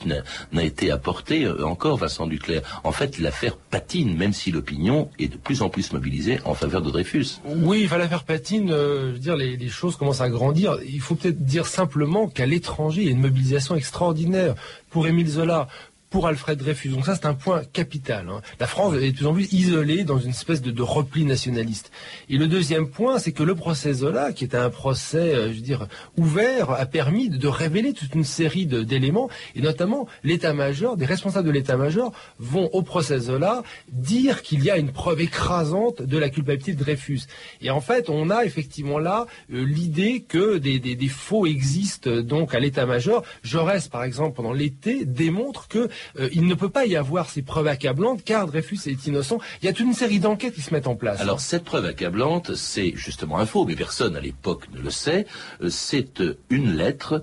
n'a 0.53 0.65
été 0.65 0.93
apportée 0.93 1.45
euh, 1.45 1.67
encore, 1.67 1.97
Vincent 1.97 2.29
Duclerc. 2.29 2.63
En 2.85 2.93
fait, 2.93 3.19
l'affaire 3.19 3.57
patine, 3.57 4.17
même 4.17 4.33
si 4.33 4.53
l'opinion 4.53 5.11
est 5.19 5.29
de 5.29 5.37
plus 5.37 5.63
en 5.63 5.69
plus 5.69 5.93
mobilisée 5.93 6.39
en 6.45 6.55
faveur 6.55 6.81
de 6.81 6.93
Dreyfus. 6.93 7.41
Oui, 7.45 7.89
l'affaire 7.91 8.23
patine, 8.23 8.71
euh, 8.71 9.09
je 9.09 9.13
veux 9.15 9.19
dire, 9.19 9.37
les, 9.37 9.57
les 9.57 9.69
choses 9.69 9.97
commencent 9.97 10.21
à 10.21 10.29
grandir. 10.29 10.79
Il 10.87 11.01
faut 11.01 11.17
peut-être 11.17 11.43
dire 11.45 11.67
simplement 11.67 11.88
simplement 11.89 12.29
qu'à 12.29 12.45
l'étranger, 12.45 13.01
il 13.01 13.07
y 13.07 13.09
a 13.09 13.13
une 13.13 13.23
mobilisation 13.23 13.75
extraordinaire. 13.75 14.55
Pour 14.91 15.07
Émile 15.07 15.29
Zola, 15.29 15.69
pour 16.11 16.27
Alfred 16.27 16.59
Dreyfus. 16.59 16.89
Donc 16.89 17.05
ça, 17.05 17.15
c'est 17.15 17.27
un 17.27 17.35
point 17.35 17.63
capital. 17.73 18.29
Hein. 18.29 18.41
La 18.61 18.67
France 18.67 18.95
est 18.97 19.13
de 19.13 19.17
plus 19.17 19.27
en 19.27 19.35
plus 19.35 19.53
isolée 19.53 20.05
dans 20.05 20.19
une 20.19 20.31
espèce 20.31 20.63
de, 20.63 20.83
repli 20.83 21.25
nationaliste. 21.25 21.91
Et 22.31 22.39
le 22.39 22.47
deuxième 22.47 22.89
point, 22.89 23.19
c'est 23.19 23.33
que 23.33 23.43
le 23.43 23.55
procès 23.55 23.93
Zola, 23.93 24.33
qui 24.33 24.45
était 24.45 24.57
un 24.57 24.71
procès, 24.71 25.35
euh, 25.35 25.49
je 25.49 25.55
veux 25.55 25.61
dire, 25.61 25.87
ouvert, 26.17 26.71
a 26.71 26.87
permis 26.87 27.29
de, 27.29 27.49
révéler 27.49 27.93
toute 27.93 28.15
une 28.15 28.25
série 28.25 28.67
d'éléments, 28.67 29.29
et 29.55 29.61
notamment 29.61 30.07
l'état-major, 30.23 30.97
des 30.97 31.07
responsables 31.07 31.47
de 31.47 31.53
l'état-major 31.53 32.13
vont 32.39 32.69
au 32.73 32.83
procès 32.83 33.19
Zola 33.19 33.63
dire 33.91 34.43
qu'il 34.43 34.63
y 34.63 34.71
a 34.71 34.77
une 34.77 34.93
preuve 34.93 35.21
écrasante 35.21 36.03
de 36.03 36.19
la 36.19 36.29
culpabilité 36.29 36.75
de 36.75 36.79
Dreyfus. 36.79 37.23
Et 37.61 37.71
en 37.71 37.81
fait, 37.81 38.09
on 38.09 38.31
a 38.31 38.45
effectivement 38.45 38.99
là 38.99 39.27
euh, 39.53 39.65
l'idée 39.65 40.25
que 40.27 40.59
des, 40.59 41.09
faux 41.09 41.47
existent 41.47 42.11
donc 42.21 42.55
à 42.55 42.61
l'état-major. 42.61 43.25
Jaurès, 43.43 43.89
par 43.89 44.05
exemple, 44.05 44.37
pendant 44.37 44.53
l'été, 44.53 45.05
démontre 45.05 45.69
que 45.69 45.89
euh, 46.19 46.29
il 46.33 46.47
ne 46.47 46.55
peut 46.55 46.69
pas 46.69 46.87
y 46.87 46.97
avoir 46.97 47.29
ces 47.31 47.43
preuves 47.43 47.67
accablantes 47.67 48.23
car 48.25 48.47
Dreyfus 48.47 48.81
est 48.87 49.07
innocent. 49.07 49.39
Il 49.63 49.67
y 49.67 49.69
a 49.69 49.73
toute 49.73 49.87
une 49.87 49.95
série 49.95 50.21
d'enquêtes 50.21 50.55
qui 50.55 50.61
se 50.61 50.73
mettent 50.73 50.87
en 50.87 50.97
place. 50.97 51.21
Alors 51.21 51.41
cette 51.41 51.65
preuve 51.65 51.85
accablante, 51.85 52.55
c'est 52.55 52.93
justement 52.95 53.39
un 53.39 53.47
faux, 53.47 53.65
mais 53.65 53.77
personne 53.77 54.17
à 54.17 54.21
l'époque 54.21 54.65
ne 54.73 54.81
le 54.81 54.91
sait. 54.91 55.27
Euh, 55.63 55.69
c'est 55.69 56.21
euh, 56.21 56.39
une 56.51 56.75
lettre 56.75 57.23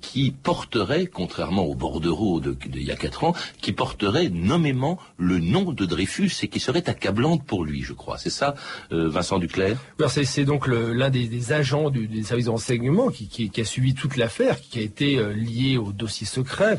qui 0.00 0.30
porterait, 0.30 1.06
contrairement 1.06 1.64
au 1.64 1.74
bordereau 1.74 2.40
d'il 2.40 2.82
y 2.82 2.90
a 2.90 2.96
quatre 2.96 3.24
ans, 3.24 3.34
qui 3.60 3.72
porterait 3.72 4.28
nommément 4.28 4.98
le 5.18 5.38
nom 5.38 5.72
de 5.72 5.84
Dreyfus 5.84 6.30
et 6.42 6.48
qui 6.48 6.60
serait 6.60 6.88
accablante 6.88 7.44
pour 7.44 7.64
lui, 7.64 7.82
je 7.82 7.92
crois. 7.92 8.18
C'est 8.18 8.30
ça, 8.30 8.54
Vincent 8.90 9.38
Duclerc? 9.38 9.78
C'est 10.08 10.44
donc 10.44 10.66
l'un 10.66 11.10
des, 11.10 11.28
des, 11.28 11.52
agents 11.52 11.90
du, 11.90 12.08
des 12.08 12.22
services 12.22 12.46
de 12.46 12.50
renseignement 12.50 13.08
qui, 13.10 13.28
qui, 13.28 13.50
qui, 13.50 13.60
a 13.60 13.64
suivi 13.64 13.94
toute 13.94 14.16
l'affaire, 14.16 14.60
qui 14.60 14.78
a 14.78 14.82
été 14.82 15.22
lié 15.34 15.76
au 15.76 15.92
dossier 15.92 16.26
secret, 16.26 16.76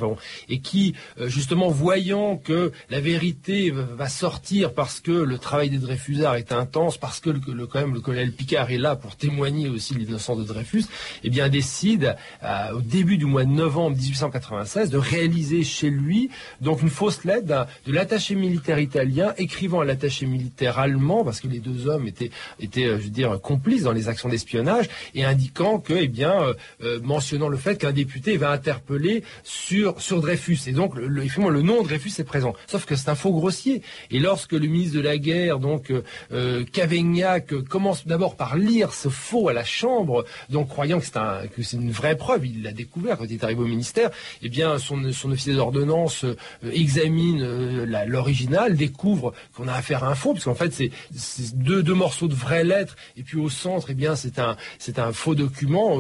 et 0.49 0.59
qui, 0.59 0.93
justement 1.37 1.69
voyant 1.69 2.35
que 2.35 2.71
la 2.89 2.99
vérité 2.99 3.71
va 3.71 4.09
sortir 4.09 4.73
parce 4.73 4.99
que 4.99 5.11
le 5.11 5.37
travail 5.37 5.69
des 5.69 5.77
Dreyfusards 5.77 6.35
est 6.35 6.51
intense, 6.51 6.97
parce 6.97 7.19
que 7.19 7.29
le, 7.29 7.67
colonel 7.67 8.31
Picard 8.31 8.71
est 8.71 8.79
là 8.79 8.95
pour 8.95 9.15
témoigner 9.15 9.69
aussi 9.69 9.93
l'innocence 9.93 10.39
de 10.39 10.43
Dreyfus, 10.43 10.85
eh 11.23 11.29
bien 11.29 11.47
décide 11.47 12.15
euh, 12.43 12.71
au 12.73 12.81
début 12.81 13.17
du 13.17 13.25
mois 13.25 13.45
de 13.45 13.51
novembre 13.51 13.95
1896 13.97 14.89
de 14.89 14.97
réaliser 14.97 15.63
chez 15.63 15.91
lui 15.91 16.31
donc 16.59 16.81
une 16.81 16.89
fausse 16.89 17.23
lettre 17.23 17.67
de 17.85 17.93
l'attaché 17.93 18.33
militaire 18.33 18.79
italien 18.79 19.33
écrivant 19.37 19.81
à 19.81 19.85
l'attaché 19.85 20.25
militaire 20.25 20.79
allemand 20.79 21.23
parce 21.23 21.39
que 21.39 21.47
les 21.47 21.59
deux 21.59 21.87
hommes 21.87 22.07
étaient 22.07 22.31
euh, 22.61 22.97
je 22.97 23.03
veux 23.03 23.09
dire 23.09 23.39
complices 23.41 23.83
dans 23.83 23.91
les 23.91 24.09
actions 24.09 24.29
d'espionnage 24.29 24.89
et 25.13 25.23
indiquant 25.23 25.77
que 25.77 25.93
eh 25.93 26.07
bien 26.07 26.33
euh, 26.81 26.99
mentionnant 27.03 27.47
le 27.47 27.57
fait 27.57 27.77
qu'un 27.77 27.91
député 27.91 28.37
va 28.37 28.49
interpeller 28.49 29.23
sur 29.43 29.93
Dreyfus 30.19 30.57
effectivement, 31.27 31.49
le 31.49 31.61
nom 31.61 31.81
de 31.83 31.87
Dreyfus 31.87 32.13
est 32.19 32.23
présent. 32.23 32.53
Sauf 32.67 32.85
que 32.85 32.95
c'est 32.95 33.09
un 33.09 33.15
faux 33.15 33.31
grossier. 33.31 33.81
Et 34.11 34.19
lorsque 34.19 34.53
le 34.53 34.67
ministre 34.67 34.95
de 34.95 35.01
la 35.01 35.17
Guerre, 35.17 35.59
donc 35.59 35.91
euh, 35.91 36.03
euh 36.31 36.63
Cavaignac, 36.71 37.53
commence 37.69 38.07
d'abord 38.07 38.35
par 38.35 38.55
lire 38.55 38.93
ce 38.93 39.09
faux 39.09 39.49
à 39.49 39.53
la 39.53 39.65
Chambre, 39.65 40.25
donc 40.49 40.69
croyant 40.69 40.99
que 40.99 41.05
c'est 41.05 41.17
un, 41.17 41.41
une 41.73 41.91
vraie 41.91 42.15
preuve, 42.15 42.45
il 42.45 42.63
l'a 42.63 42.71
découvert 42.71 43.17
quand 43.17 43.25
il 43.25 43.33
est 43.33 43.43
arrivé 43.43 43.61
au 43.61 43.67
ministère. 43.67 44.09
Eh 44.41 44.49
bien, 44.49 44.79
son, 44.79 45.11
son 45.11 45.31
officier 45.31 45.53
d'ordonnance 45.53 46.23
euh, 46.23 46.35
examine 46.71 47.41
euh, 47.41 48.05
l'original, 48.07 48.75
découvre 48.75 49.33
qu'on 49.55 49.67
a 49.67 49.73
affaire 49.73 50.03
à 50.03 50.07
un 50.07 50.15
faux, 50.15 50.33
parce 50.33 50.45
qu'en 50.45 50.55
fait, 50.55 50.73
c'est, 50.73 50.91
deux, 51.55 51.83
deux 51.83 51.93
morceaux 51.93 52.27
de 52.27 52.35
vraies 52.35 52.63
lettres, 52.63 52.95
et 53.17 53.23
puis 53.23 53.37
au 53.37 53.49
centre, 53.49 53.87
eh 53.89 53.93
bien, 53.93 54.15
c'est 54.15 54.39
un, 54.39 54.55
c'est 54.79 54.97
un 54.99 55.11
faux 55.11 55.35
document 55.35 55.99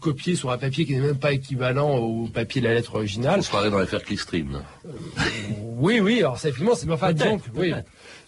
copié 0.00 0.36
sur 0.36 0.50
un 0.50 0.58
papier 0.58 0.84
qui 0.84 0.94
n'est 0.94 1.06
même 1.06 1.18
pas 1.18 1.32
équivalent 1.32 1.96
au 1.96 2.28
papier 2.28 2.60
de 2.60 2.66
la 2.68 2.74
lettre 2.74 2.96
originale. 2.96 3.40
On 3.40 3.42
se 3.42 3.68
dans 3.70 3.78
l'affaire 3.78 4.02
Clickstream. 4.02 4.62
Oui, 5.78 6.00
oui, 6.00 6.20
alors 6.20 6.38
ça, 6.38 6.48
effectivement, 6.48 6.74
c'est 6.74 6.90
enfin, 6.90 7.12
disons 7.12 7.40
oui. 7.54 7.74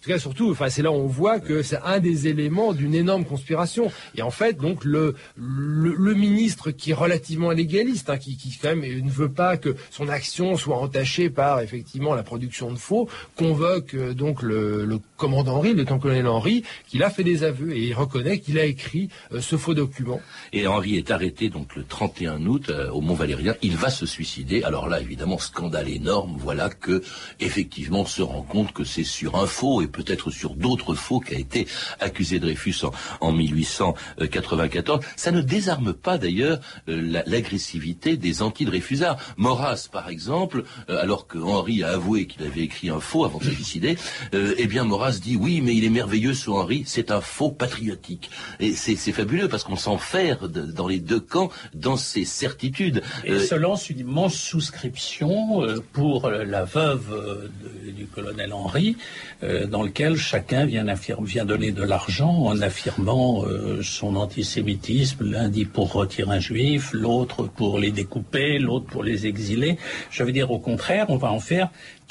Tout 0.08 0.14
cas, 0.14 0.20
surtout, 0.20 0.50
enfin, 0.50 0.70
c'est 0.70 0.80
là 0.80 0.90
où 0.90 0.94
on 0.94 1.06
voit 1.06 1.38
que 1.38 1.62
c'est 1.62 1.80
un 1.84 2.00
des 2.00 2.28
éléments 2.28 2.72
d'une 2.72 2.94
énorme 2.94 3.26
conspiration. 3.26 3.92
Et 4.16 4.22
en 4.22 4.30
fait, 4.30 4.56
donc, 4.56 4.86
le, 4.86 5.14
le, 5.36 6.14
ministre 6.14 6.70
qui 6.70 6.92
est 6.92 6.94
relativement 6.94 7.50
légaliste, 7.50 8.08
hein, 8.08 8.16
qui, 8.16 8.38
quand 8.62 8.74
même 8.74 8.80
ne 8.80 9.10
veut 9.10 9.30
pas 9.30 9.58
que 9.58 9.76
son 9.90 10.08
action 10.08 10.56
soit 10.56 10.78
entachée 10.78 11.28
par, 11.28 11.60
effectivement, 11.60 12.14
la 12.14 12.22
production 12.22 12.72
de 12.72 12.78
faux, 12.78 13.06
convoque 13.36 13.92
euh, 13.92 14.14
donc 14.14 14.40
le, 14.40 14.98
commandant 15.18 15.56
Henri, 15.56 15.72
le 15.72 15.80
lieutenant-colonel 15.80 16.26
Henri, 16.26 16.62
qui 16.88 17.02
a 17.02 17.10
fait 17.10 17.22
des 17.22 17.44
aveux 17.44 17.76
et 17.76 17.88
il 17.88 17.92
reconnaît 17.92 18.38
qu'il 18.38 18.58
a 18.58 18.64
écrit 18.64 19.10
euh, 19.32 19.42
ce 19.42 19.56
faux 19.58 19.74
document. 19.74 20.22
Et 20.54 20.66
Henri 20.66 20.96
est 20.96 21.10
arrêté 21.10 21.50
donc 21.50 21.76
le 21.76 21.84
31 21.84 22.46
août 22.46 22.70
euh, 22.70 22.90
au 22.92 23.02
Mont-Valérien. 23.02 23.56
Il 23.60 23.76
va 23.76 23.90
se 23.90 24.06
suicider. 24.06 24.62
Alors 24.62 24.88
là, 24.88 25.02
évidemment, 25.02 25.38
scandale 25.38 25.90
énorme. 25.90 26.36
Voilà 26.38 26.70
que, 26.70 27.02
effectivement, 27.40 28.00
on 28.00 28.06
se 28.06 28.22
rend 28.22 28.42
compte 28.42 28.72
que 28.72 28.84
c'est 28.84 29.04
sur 29.04 29.36
un 29.36 29.46
faux 29.46 29.82
et 29.82 29.86
peut-être 29.98 30.30
sur 30.30 30.54
d'autres 30.54 30.94
faux 30.94 31.18
qu'a 31.18 31.36
été 31.36 31.66
accusé 31.98 32.38
Dreyfus 32.38 32.84
en, 33.20 33.32
1894. 33.32 35.04
Ça 35.16 35.32
ne 35.32 35.40
désarme 35.40 35.92
pas 35.92 36.18
d'ailleurs 36.18 36.60
euh, 36.88 37.22
l'agressivité 37.26 38.16
des 38.16 38.42
anti-Dreyfusards. 38.42 39.18
Maurras, 39.36 39.88
par 39.90 40.08
exemple, 40.08 40.62
euh, 40.88 41.02
alors 41.02 41.26
que 41.26 41.38
Henri 41.38 41.82
a 41.82 41.90
avoué 41.90 42.26
qu'il 42.26 42.44
avait 42.44 42.60
écrit 42.60 42.90
un 42.90 43.00
faux 43.00 43.24
avant 43.24 43.38
de 43.38 43.44
se 43.44 43.50
suicider, 43.50 43.96
euh, 44.34 44.54
eh 44.56 44.66
bien 44.66 44.84
Maurras 44.84 45.18
dit 45.20 45.36
oui, 45.36 45.60
mais 45.60 45.74
il 45.74 45.84
est 45.84 45.90
merveilleux 45.90 46.34
ce 46.34 46.50
Henri, 46.50 46.84
c'est 46.86 47.10
un 47.10 47.20
faux 47.20 47.50
patriotique. 47.50 48.30
Et 48.60 48.72
c'est 48.72 48.96
fabuleux 49.12 49.48
parce 49.48 49.64
qu'on 49.64 49.76
s'enferme 49.76 50.46
dans 50.48 50.86
les 50.86 51.00
deux 51.00 51.20
camps 51.20 51.50
dans 51.74 51.96
ces 51.96 52.24
certitudes. 52.24 53.02
Et 53.24 53.38
se 53.40 53.54
lance 53.56 53.90
une 53.90 53.98
immense 53.98 54.34
souscription 54.34 55.66
pour 55.92 56.30
la 56.30 56.64
veuve 56.64 57.50
du 57.96 58.06
colonel 58.06 58.52
Henri, 58.52 58.96
dans 59.42 59.77
lequel 59.82 60.16
chacun 60.16 60.66
vient, 60.66 60.84
vient 61.20 61.44
donner 61.44 61.72
de 61.72 61.82
l'argent 61.82 62.30
en 62.30 62.60
affirmant 62.60 63.44
euh, 63.44 63.82
son 63.82 64.16
antisémitisme, 64.16 65.30
l'un 65.30 65.48
dit 65.48 65.64
pour 65.64 65.92
retirer 65.92 66.36
un 66.36 66.40
juif, 66.40 66.90
l'autre 66.92 67.48
pour 67.48 67.78
les 67.78 67.90
découper, 67.90 68.58
l'autre 68.58 68.86
pour 68.86 69.02
les 69.02 69.26
exiler. 69.26 69.78
Je 70.10 70.22
veux 70.22 70.32
dire 70.32 70.50
au 70.50 70.58
contraire, 70.58 71.06
on 71.08 71.16
va 71.16 71.30
en 71.32 71.40
faire 71.40 71.70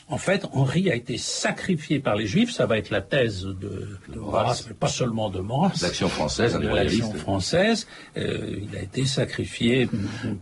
en 0.10 0.18
fait, 0.18 0.46
Henri 0.54 0.90
a 0.90 0.96
été 0.96 1.18
sacrifié 1.18 2.00
par 2.00 2.16
les 2.16 2.28
Juifs. 2.28 2.52
Ça 2.52 2.66
va 2.66 2.78
être 2.78 2.92
la 2.92 3.02
thèse 3.02 3.44
de, 3.44 3.98
de 4.08 4.20
Maurras, 4.20 4.64
mais 4.68 4.74
pas 4.74 4.88
seulement 4.88 5.30
de 5.30 5.40
Maurras. 5.40 5.74
L'action 5.82 6.08
française, 6.08 6.54
de 6.58 6.68
l'action 6.68 7.14
française. 7.14 7.88
Euh, 8.16 8.60
il 8.62 8.78
a 8.78 8.82
été 8.82 9.06
sacrifié 9.06 9.90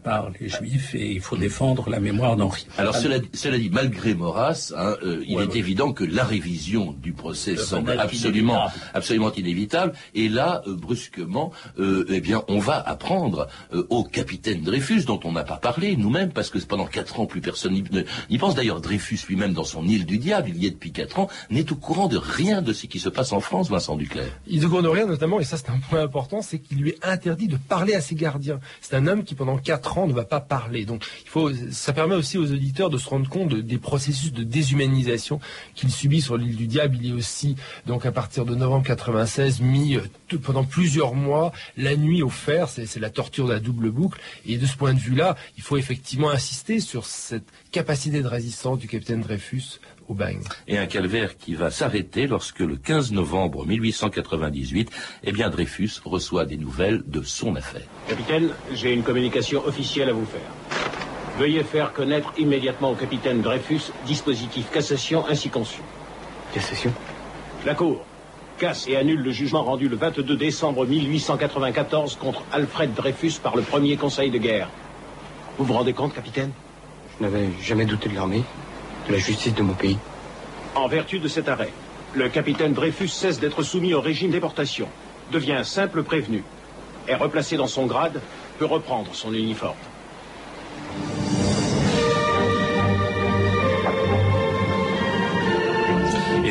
par 0.03 0.29
les 0.39 0.49
Juifs 0.49 0.93
et 0.93 1.13
il 1.13 1.19
faut 1.19 1.35
défendre 1.35 1.89
la 1.89 1.99
mémoire 1.99 2.35
d'Henri. 2.35 2.67
Alors, 2.77 2.95
cela, 2.95 3.17
cela, 3.33 3.57
dit, 3.57 3.71
malgré 3.71 4.13
Maurras, 4.13 4.71
hein, 4.77 4.97
euh, 5.03 5.23
il 5.27 5.39
est 5.39 5.55
évident 5.55 5.93
que 5.93 6.03
la 6.03 6.23
révision 6.23 6.93
du 7.01 7.13
procès 7.13 7.57
semble 7.57 7.99
absolument, 7.99 8.65
inévitable. 8.65 8.91
absolument 8.93 9.33
inévitable. 9.33 9.93
Et 10.13 10.29
là, 10.29 10.61
euh, 10.67 10.75
brusquement, 10.75 11.51
euh, 11.79 12.05
eh 12.09 12.21
bien, 12.21 12.43
on 12.49 12.59
va 12.59 12.79
apprendre 12.79 13.47
euh, 13.73 13.87
au 13.89 14.03
capitaine 14.03 14.61
Dreyfus, 14.61 15.05
dont 15.05 15.19
on 15.23 15.31
n'a 15.31 15.43
pas 15.43 15.57
parlé 15.57 15.95
nous-mêmes, 15.95 16.31
parce 16.31 16.51
que 16.51 16.59
pendant 16.59 16.85
quatre 16.85 17.19
ans, 17.19 17.25
plus 17.25 17.41
personne 17.41 17.73
n'y 17.73 18.37
pense. 18.37 18.53
D'ailleurs, 18.53 18.79
Dreyfus 18.79 19.19
lui-même 19.27 19.54
dans 19.55 19.63
son 19.63 19.87
île 19.87 20.05
du 20.05 20.17
diable, 20.17 20.49
il 20.49 20.57
y 20.57 20.67
est 20.67 20.71
depuis 20.71 20.91
quatre 20.91 21.19
ans, 21.19 21.27
n'est 21.49 21.71
au 21.71 21.75
courant 21.75 22.07
de 22.07 22.17
rien 22.17 22.61
de 22.61 22.73
ce 22.73 22.85
qui 22.85 22.99
se 22.99 23.09
passe 23.09 23.31
en 23.31 23.39
France, 23.39 23.69
Vincent 23.69 23.95
Duclerc. 23.95 24.31
Il 24.47 24.65
courant 24.67 24.81
de 24.81 24.87
rien, 24.87 25.05
notamment, 25.05 25.39
et 25.39 25.43
ça 25.43 25.57
c'est 25.57 25.69
un 25.69 25.79
point 25.79 26.01
important, 26.01 26.41
c'est 26.41 26.59
qu'il 26.59 26.79
lui 26.79 26.91
est 26.91 27.05
interdit 27.05 27.47
de 27.47 27.57
parler 27.57 27.95
à 27.95 28.01
ses 28.01 28.15
gardiens. 28.15 28.59
C'est 28.81 28.95
un 28.95 29.07
homme 29.07 29.23
qui 29.23 29.35
pendant 29.35 29.57
quatre 29.57 29.97
ans 29.97 30.07
ne 30.07 30.13
va 30.13 30.25
pas 30.25 30.39
parler. 30.39 30.85
Donc 30.85 31.03
il 31.23 31.29
faut, 31.29 31.51
ça 31.71 31.93
permet 31.93 32.15
aussi 32.15 32.37
aux 32.37 32.51
auditeurs 32.51 32.89
de 32.89 32.97
se 32.97 33.09
rendre 33.09 33.29
compte 33.29 33.53
des 33.53 33.77
processus 33.77 34.33
de 34.33 34.43
déshumanisation 34.43 35.39
qu'il 35.73 35.91
subit 35.91 36.21
sur 36.21 36.37
l'île 36.37 36.55
du 36.55 36.67
diable. 36.67 36.97
Il 37.01 37.11
est 37.11 37.13
aussi, 37.13 37.55
donc 37.85 38.05
à 38.05 38.11
partir 38.11 38.45
de 38.45 38.55
novembre 38.55 38.85
96, 38.85 39.61
mis 39.61 39.95
euh, 39.95 40.37
pendant 40.37 40.63
plusieurs 40.63 41.13
mois 41.13 41.51
la 41.77 41.95
nuit 41.95 42.21
au 42.21 42.29
fer, 42.29 42.69
c'est 42.69 42.99
la 42.99 43.09
torture 43.09 43.47
de 43.47 43.53
la 43.53 43.59
double 43.59 43.91
boucle. 43.91 44.19
Et 44.45 44.57
de 44.57 44.65
ce 44.65 44.75
point 44.75 44.93
de 44.93 44.99
vue-là, 44.99 45.35
il 45.57 45.63
faut 45.63 45.77
effectivement 45.77 46.29
insister 46.29 46.79
sur 46.79 47.05
cette 47.05 47.47
capacité 47.75 48.21
de 48.21 48.27
résistance 48.29 48.79
du 48.79 48.87
capitaine 48.87 49.19
Dreyfus 49.19 49.81
au 50.07 50.13
bagne. 50.13 50.39
Et 50.65 50.77
un 50.77 50.85
calvaire 50.85 51.35
qui 51.35 51.55
va 51.55 51.69
s'arrêter 51.71 52.25
lorsque 52.25 52.61
le 52.61 52.77
15 52.77 53.11
novembre 53.11 53.65
1898, 53.65 54.89
eh 55.25 55.31
bien 55.33 55.49
Dreyfus 55.49 55.99
reçoit 56.05 56.45
des 56.45 56.55
nouvelles 56.55 57.03
de 57.05 57.21
son 57.21 57.53
affaire. 57.57 57.85
Capitaine, 58.07 58.51
j'ai 58.71 58.93
une 58.93 59.03
communication 59.03 59.61
officielle 59.65 60.07
à 60.07 60.13
vous 60.13 60.25
faire. 60.25 60.49
Veuillez 61.37 61.65
faire 61.65 61.91
connaître 61.91 62.31
immédiatement 62.37 62.91
au 62.91 62.95
capitaine 62.95 63.41
Dreyfus 63.41 63.91
dispositif 64.05 64.71
cassation 64.71 65.27
ainsi 65.27 65.49
conçu. 65.49 65.81
Cassation? 66.53 66.93
La 67.65 67.75
Cour 67.75 68.05
casse 68.57 68.87
et 68.87 68.95
annule 68.95 69.21
le 69.21 69.31
jugement 69.31 69.63
rendu 69.63 69.89
le 69.89 69.97
22 69.97 70.37
décembre 70.37 70.85
1894 70.85 72.15
contre 72.15 72.41
Alfred 72.53 72.93
Dreyfus 72.93 73.33
par 73.43 73.57
le 73.57 73.63
premier 73.63 73.97
conseil 73.97 74.31
de 74.31 74.37
guerre. 74.37 74.69
Vous 75.57 75.65
vous 75.65 75.73
rendez 75.73 75.91
compte, 75.91 76.13
capitaine? 76.13 76.51
Je 77.19 77.25
n'avais 77.25 77.49
jamais 77.61 77.85
douté 77.85 78.09
de 78.09 78.15
l'armée, 78.15 78.43
de 79.07 79.13
la 79.13 79.19
justice 79.19 79.53
de 79.53 79.61
mon 79.63 79.73
pays. 79.73 79.97
En 80.75 80.87
vertu 80.87 81.19
de 81.19 81.27
cet 81.27 81.47
arrêt, 81.47 81.71
le 82.13 82.29
capitaine 82.29 82.73
Dreyfus 82.73 83.07
cesse 83.07 83.39
d'être 83.39 83.63
soumis 83.63 83.93
au 83.93 84.01
régime 84.01 84.31
déportation, 84.31 84.87
devient 85.31 85.61
simple 85.63 86.03
prévenu, 86.03 86.43
est 87.07 87.15
replacé 87.15 87.55
dans 87.57 87.67
son 87.67 87.85
grade, 87.85 88.21
peut 88.59 88.65
reprendre 88.65 89.13
son 89.13 89.33
uniforme. 89.33 89.77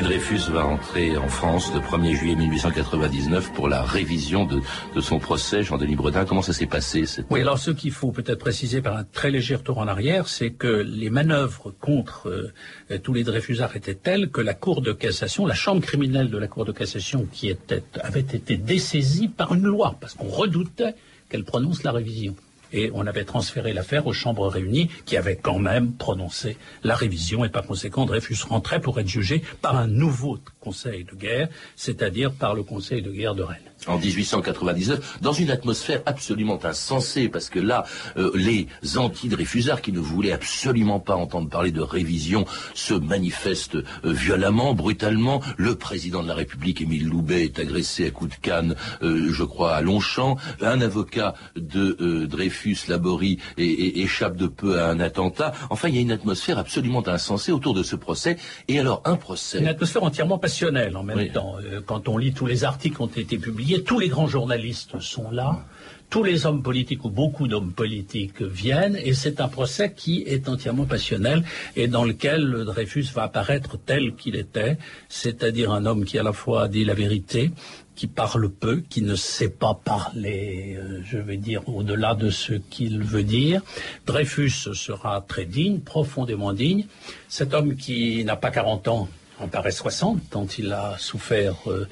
Dreyfus 0.04 0.50
va 0.50 0.66
entrer 0.66 1.16
en 1.16 1.28
France 1.28 1.72
le 1.72 1.80
1er 1.80 2.14
juillet 2.14 2.36
1899 2.36 3.54
pour 3.54 3.70
la 3.70 3.82
révision 3.82 4.44
de, 4.44 4.60
son 5.00 5.18
procès. 5.18 5.62
Jean-Denis 5.62 5.96
Bredin, 5.96 6.26
comment 6.26 6.42
ça 6.42 6.52
s'est 6.52 6.66
passé 6.66 7.06
cette... 7.06 7.24
Oui, 7.30 7.40
alors 7.40 7.58
ce 7.58 7.70
qu'il 7.70 7.90
faut 7.90 8.12
peut-être 8.12 8.38
préciser 8.38 8.82
par 8.82 8.98
un 8.98 9.04
très 9.04 9.30
léger 9.30 9.54
retour 9.54 9.78
en 9.78 9.88
arrière, 9.88 10.28
c'est 10.28 10.50
que 10.50 10.66
les 10.66 11.08
manœuvres 11.08 11.72
contre 11.80 12.28
euh, 12.28 12.98
tous 12.98 13.14
les 13.14 13.24
Dreyfusards 13.24 13.76
étaient 13.76 13.94
telles 13.94 14.28
que 14.28 14.42
la 14.42 14.52
Cour 14.52 14.82
de 14.82 14.92
cassation, 14.92 15.46
la 15.46 15.54
chambre 15.54 15.80
criminelle 15.80 16.28
de 16.28 16.36
la 16.36 16.48
Cour 16.48 16.66
de 16.66 16.72
cassation 16.72 17.26
qui 17.32 17.48
était, 17.48 17.82
avait 18.02 18.20
été 18.20 18.58
dessaisie 18.58 19.28
par 19.28 19.54
une 19.54 19.64
loi, 19.64 19.96
parce 20.02 20.12
qu'on 20.12 20.28
redoutait 20.28 20.96
qu'elle 21.30 21.44
prononce 21.44 21.82
la 21.82 21.92
révision 21.92 22.36
et 22.74 22.90
on 22.92 23.06
avait 23.06 23.24
transféré 23.24 23.72
l'affaire 23.72 24.06
aux 24.06 24.12
chambres 24.12 24.48
réunies 24.48 24.90
qui 25.06 25.16
avaient 25.16 25.36
quand 25.36 25.58
même 25.58 25.92
prononcé 25.92 26.58
la 26.82 26.96
révision 26.96 27.44
et 27.44 27.48
par 27.48 27.64
conséquent 27.64 28.04
Dreyfus 28.04 28.44
rentrait 28.48 28.80
pour 28.80 28.98
être 29.00 29.08
jugé 29.08 29.42
par 29.62 29.76
un 29.76 29.86
nouveau 29.86 30.38
conseil 30.60 31.04
de 31.04 31.14
guerre, 31.14 31.48
c'est-à-dire 31.76 32.32
par 32.32 32.54
le 32.54 32.64
conseil 32.64 33.00
de 33.00 33.10
guerre 33.10 33.34
de 33.34 33.44
Rennes 33.44 33.73
en 33.86 33.98
1899, 33.98 35.18
dans 35.20 35.32
une 35.32 35.50
atmosphère 35.50 36.02
absolument 36.06 36.58
insensée, 36.64 37.28
parce 37.28 37.50
que 37.50 37.58
là, 37.58 37.84
euh, 38.16 38.30
les 38.34 38.68
anti-Dreyfusards 38.96 39.82
qui 39.82 39.92
ne 39.92 40.00
voulaient 40.00 40.32
absolument 40.32 41.00
pas 41.00 41.14
entendre 41.14 41.48
parler 41.48 41.72
de 41.72 41.80
révision 41.80 42.44
se 42.74 42.94
manifestent 42.94 43.76
euh, 43.76 43.84
violemment, 44.04 44.74
brutalement. 44.74 45.40
Le 45.56 45.74
président 45.74 46.22
de 46.22 46.28
la 46.28 46.34
République, 46.34 46.80
Émile 46.80 47.08
Loubet, 47.08 47.44
est 47.44 47.58
agressé 47.58 48.06
à 48.06 48.10
coups 48.10 48.36
de 48.36 48.40
canne, 48.40 48.74
euh, 49.02 49.32
je 49.32 49.44
crois, 49.44 49.74
à 49.74 49.80
Longchamp. 49.80 50.36
Un 50.60 50.80
avocat 50.80 51.34
de 51.56 52.26
Dreyfus, 52.26 52.78
Laborie, 52.88 53.38
échappe 53.56 54.36
de 54.36 54.46
peu 54.46 54.80
à 54.80 54.88
un 54.88 55.00
attentat. 55.00 55.52
Enfin, 55.70 55.88
il 55.88 55.94
y 55.94 55.98
a 55.98 56.00
une 56.00 56.12
atmosphère 56.12 56.58
absolument 56.58 57.06
insensée 57.06 57.52
autour 57.52 57.74
de 57.74 57.82
ce 57.82 57.96
procès. 57.96 58.36
Et 58.68 58.78
alors, 58.78 59.02
un 59.04 59.16
procès... 59.16 59.58
Une 59.58 59.68
atmosphère 59.68 60.04
entièrement 60.04 60.38
passionnelle 60.38 60.96
en 60.96 61.02
même 61.02 61.30
temps. 61.30 61.56
quand 61.86 62.08
on 62.08 62.18
lit 62.18 62.32
tous 62.32 62.46
les 62.46 62.64
articles 62.64 62.96
qui 62.96 63.02
ont 63.02 63.06
été 63.06 63.38
publiés, 63.38 63.73
tous 63.82 63.98
les 63.98 64.08
grands 64.08 64.26
journalistes 64.26 65.00
sont 65.00 65.30
là, 65.30 65.64
tous 66.10 66.22
les 66.22 66.46
hommes 66.46 66.62
politiques 66.62 67.04
ou 67.04 67.10
beaucoup 67.10 67.48
d'hommes 67.48 67.72
politiques 67.72 68.40
viennent, 68.40 68.96
et 69.02 69.14
c'est 69.14 69.40
un 69.40 69.48
procès 69.48 69.92
qui 69.92 70.22
est 70.26 70.48
entièrement 70.48 70.84
passionnel 70.84 71.42
et 71.74 71.88
dans 71.88 72.04
lequel 72.04 72.64
Dreyfus 72.64 73.06
va 73.14 73.24
apparaître 73.24 73.78
tel 73.84 74.14
qu'il 74.14 74.36
était, 74.36 74.78
c'est-à-dire 75.08 75.72
un 75.72 75.86
homme 75.86 76.04
qui 76.04 76.18
à 76.18 76.22
la 76.22 76.32
fois 76.32 76.68
dit 76.68 76.84
la 76.84 76.94
vérité, 76.94 77.50
qui 77.96 78.06
parle 78.06 78.48
peu, 78.48 78.82
qui 78.88 79.02
ne 79.02 79.14
sait 79.14 79.48
pas 79.48 79.74
parler, 79.74 80.76
euh, 80.78 81.00
je 81.04 81.18
vais 81.18 81.36
dire, 81.36 81.68
au-delà 81.68 82.14
de 82.14 82.30
ce 82.30 82.54
qu'il 82.54 83.02
veut 83.02 83.22
dire. 83.22 83.62
Dreyfus 84.06 84.50
sera 84.74 85.20
très 85.20 85.44
digne, 85.44 85.80
profondément 85.80 86.52
digne. 86.52 86.86
Cet 87.28 87.54
homme 87.54 87.76
qui 87.76 88.24
n'a 88.24 88.36
pas 88.36 88.50
40 88.50 88.88
ans, 88.88 89.08
en 89.40 89.48
paraît 89.48 89.72
60, 89.72 90.20
dont 90.30 90.46
il 90.46 90.72
a 90.72 90.96
souffert 90.98 91.56
euh, 91.66 91.86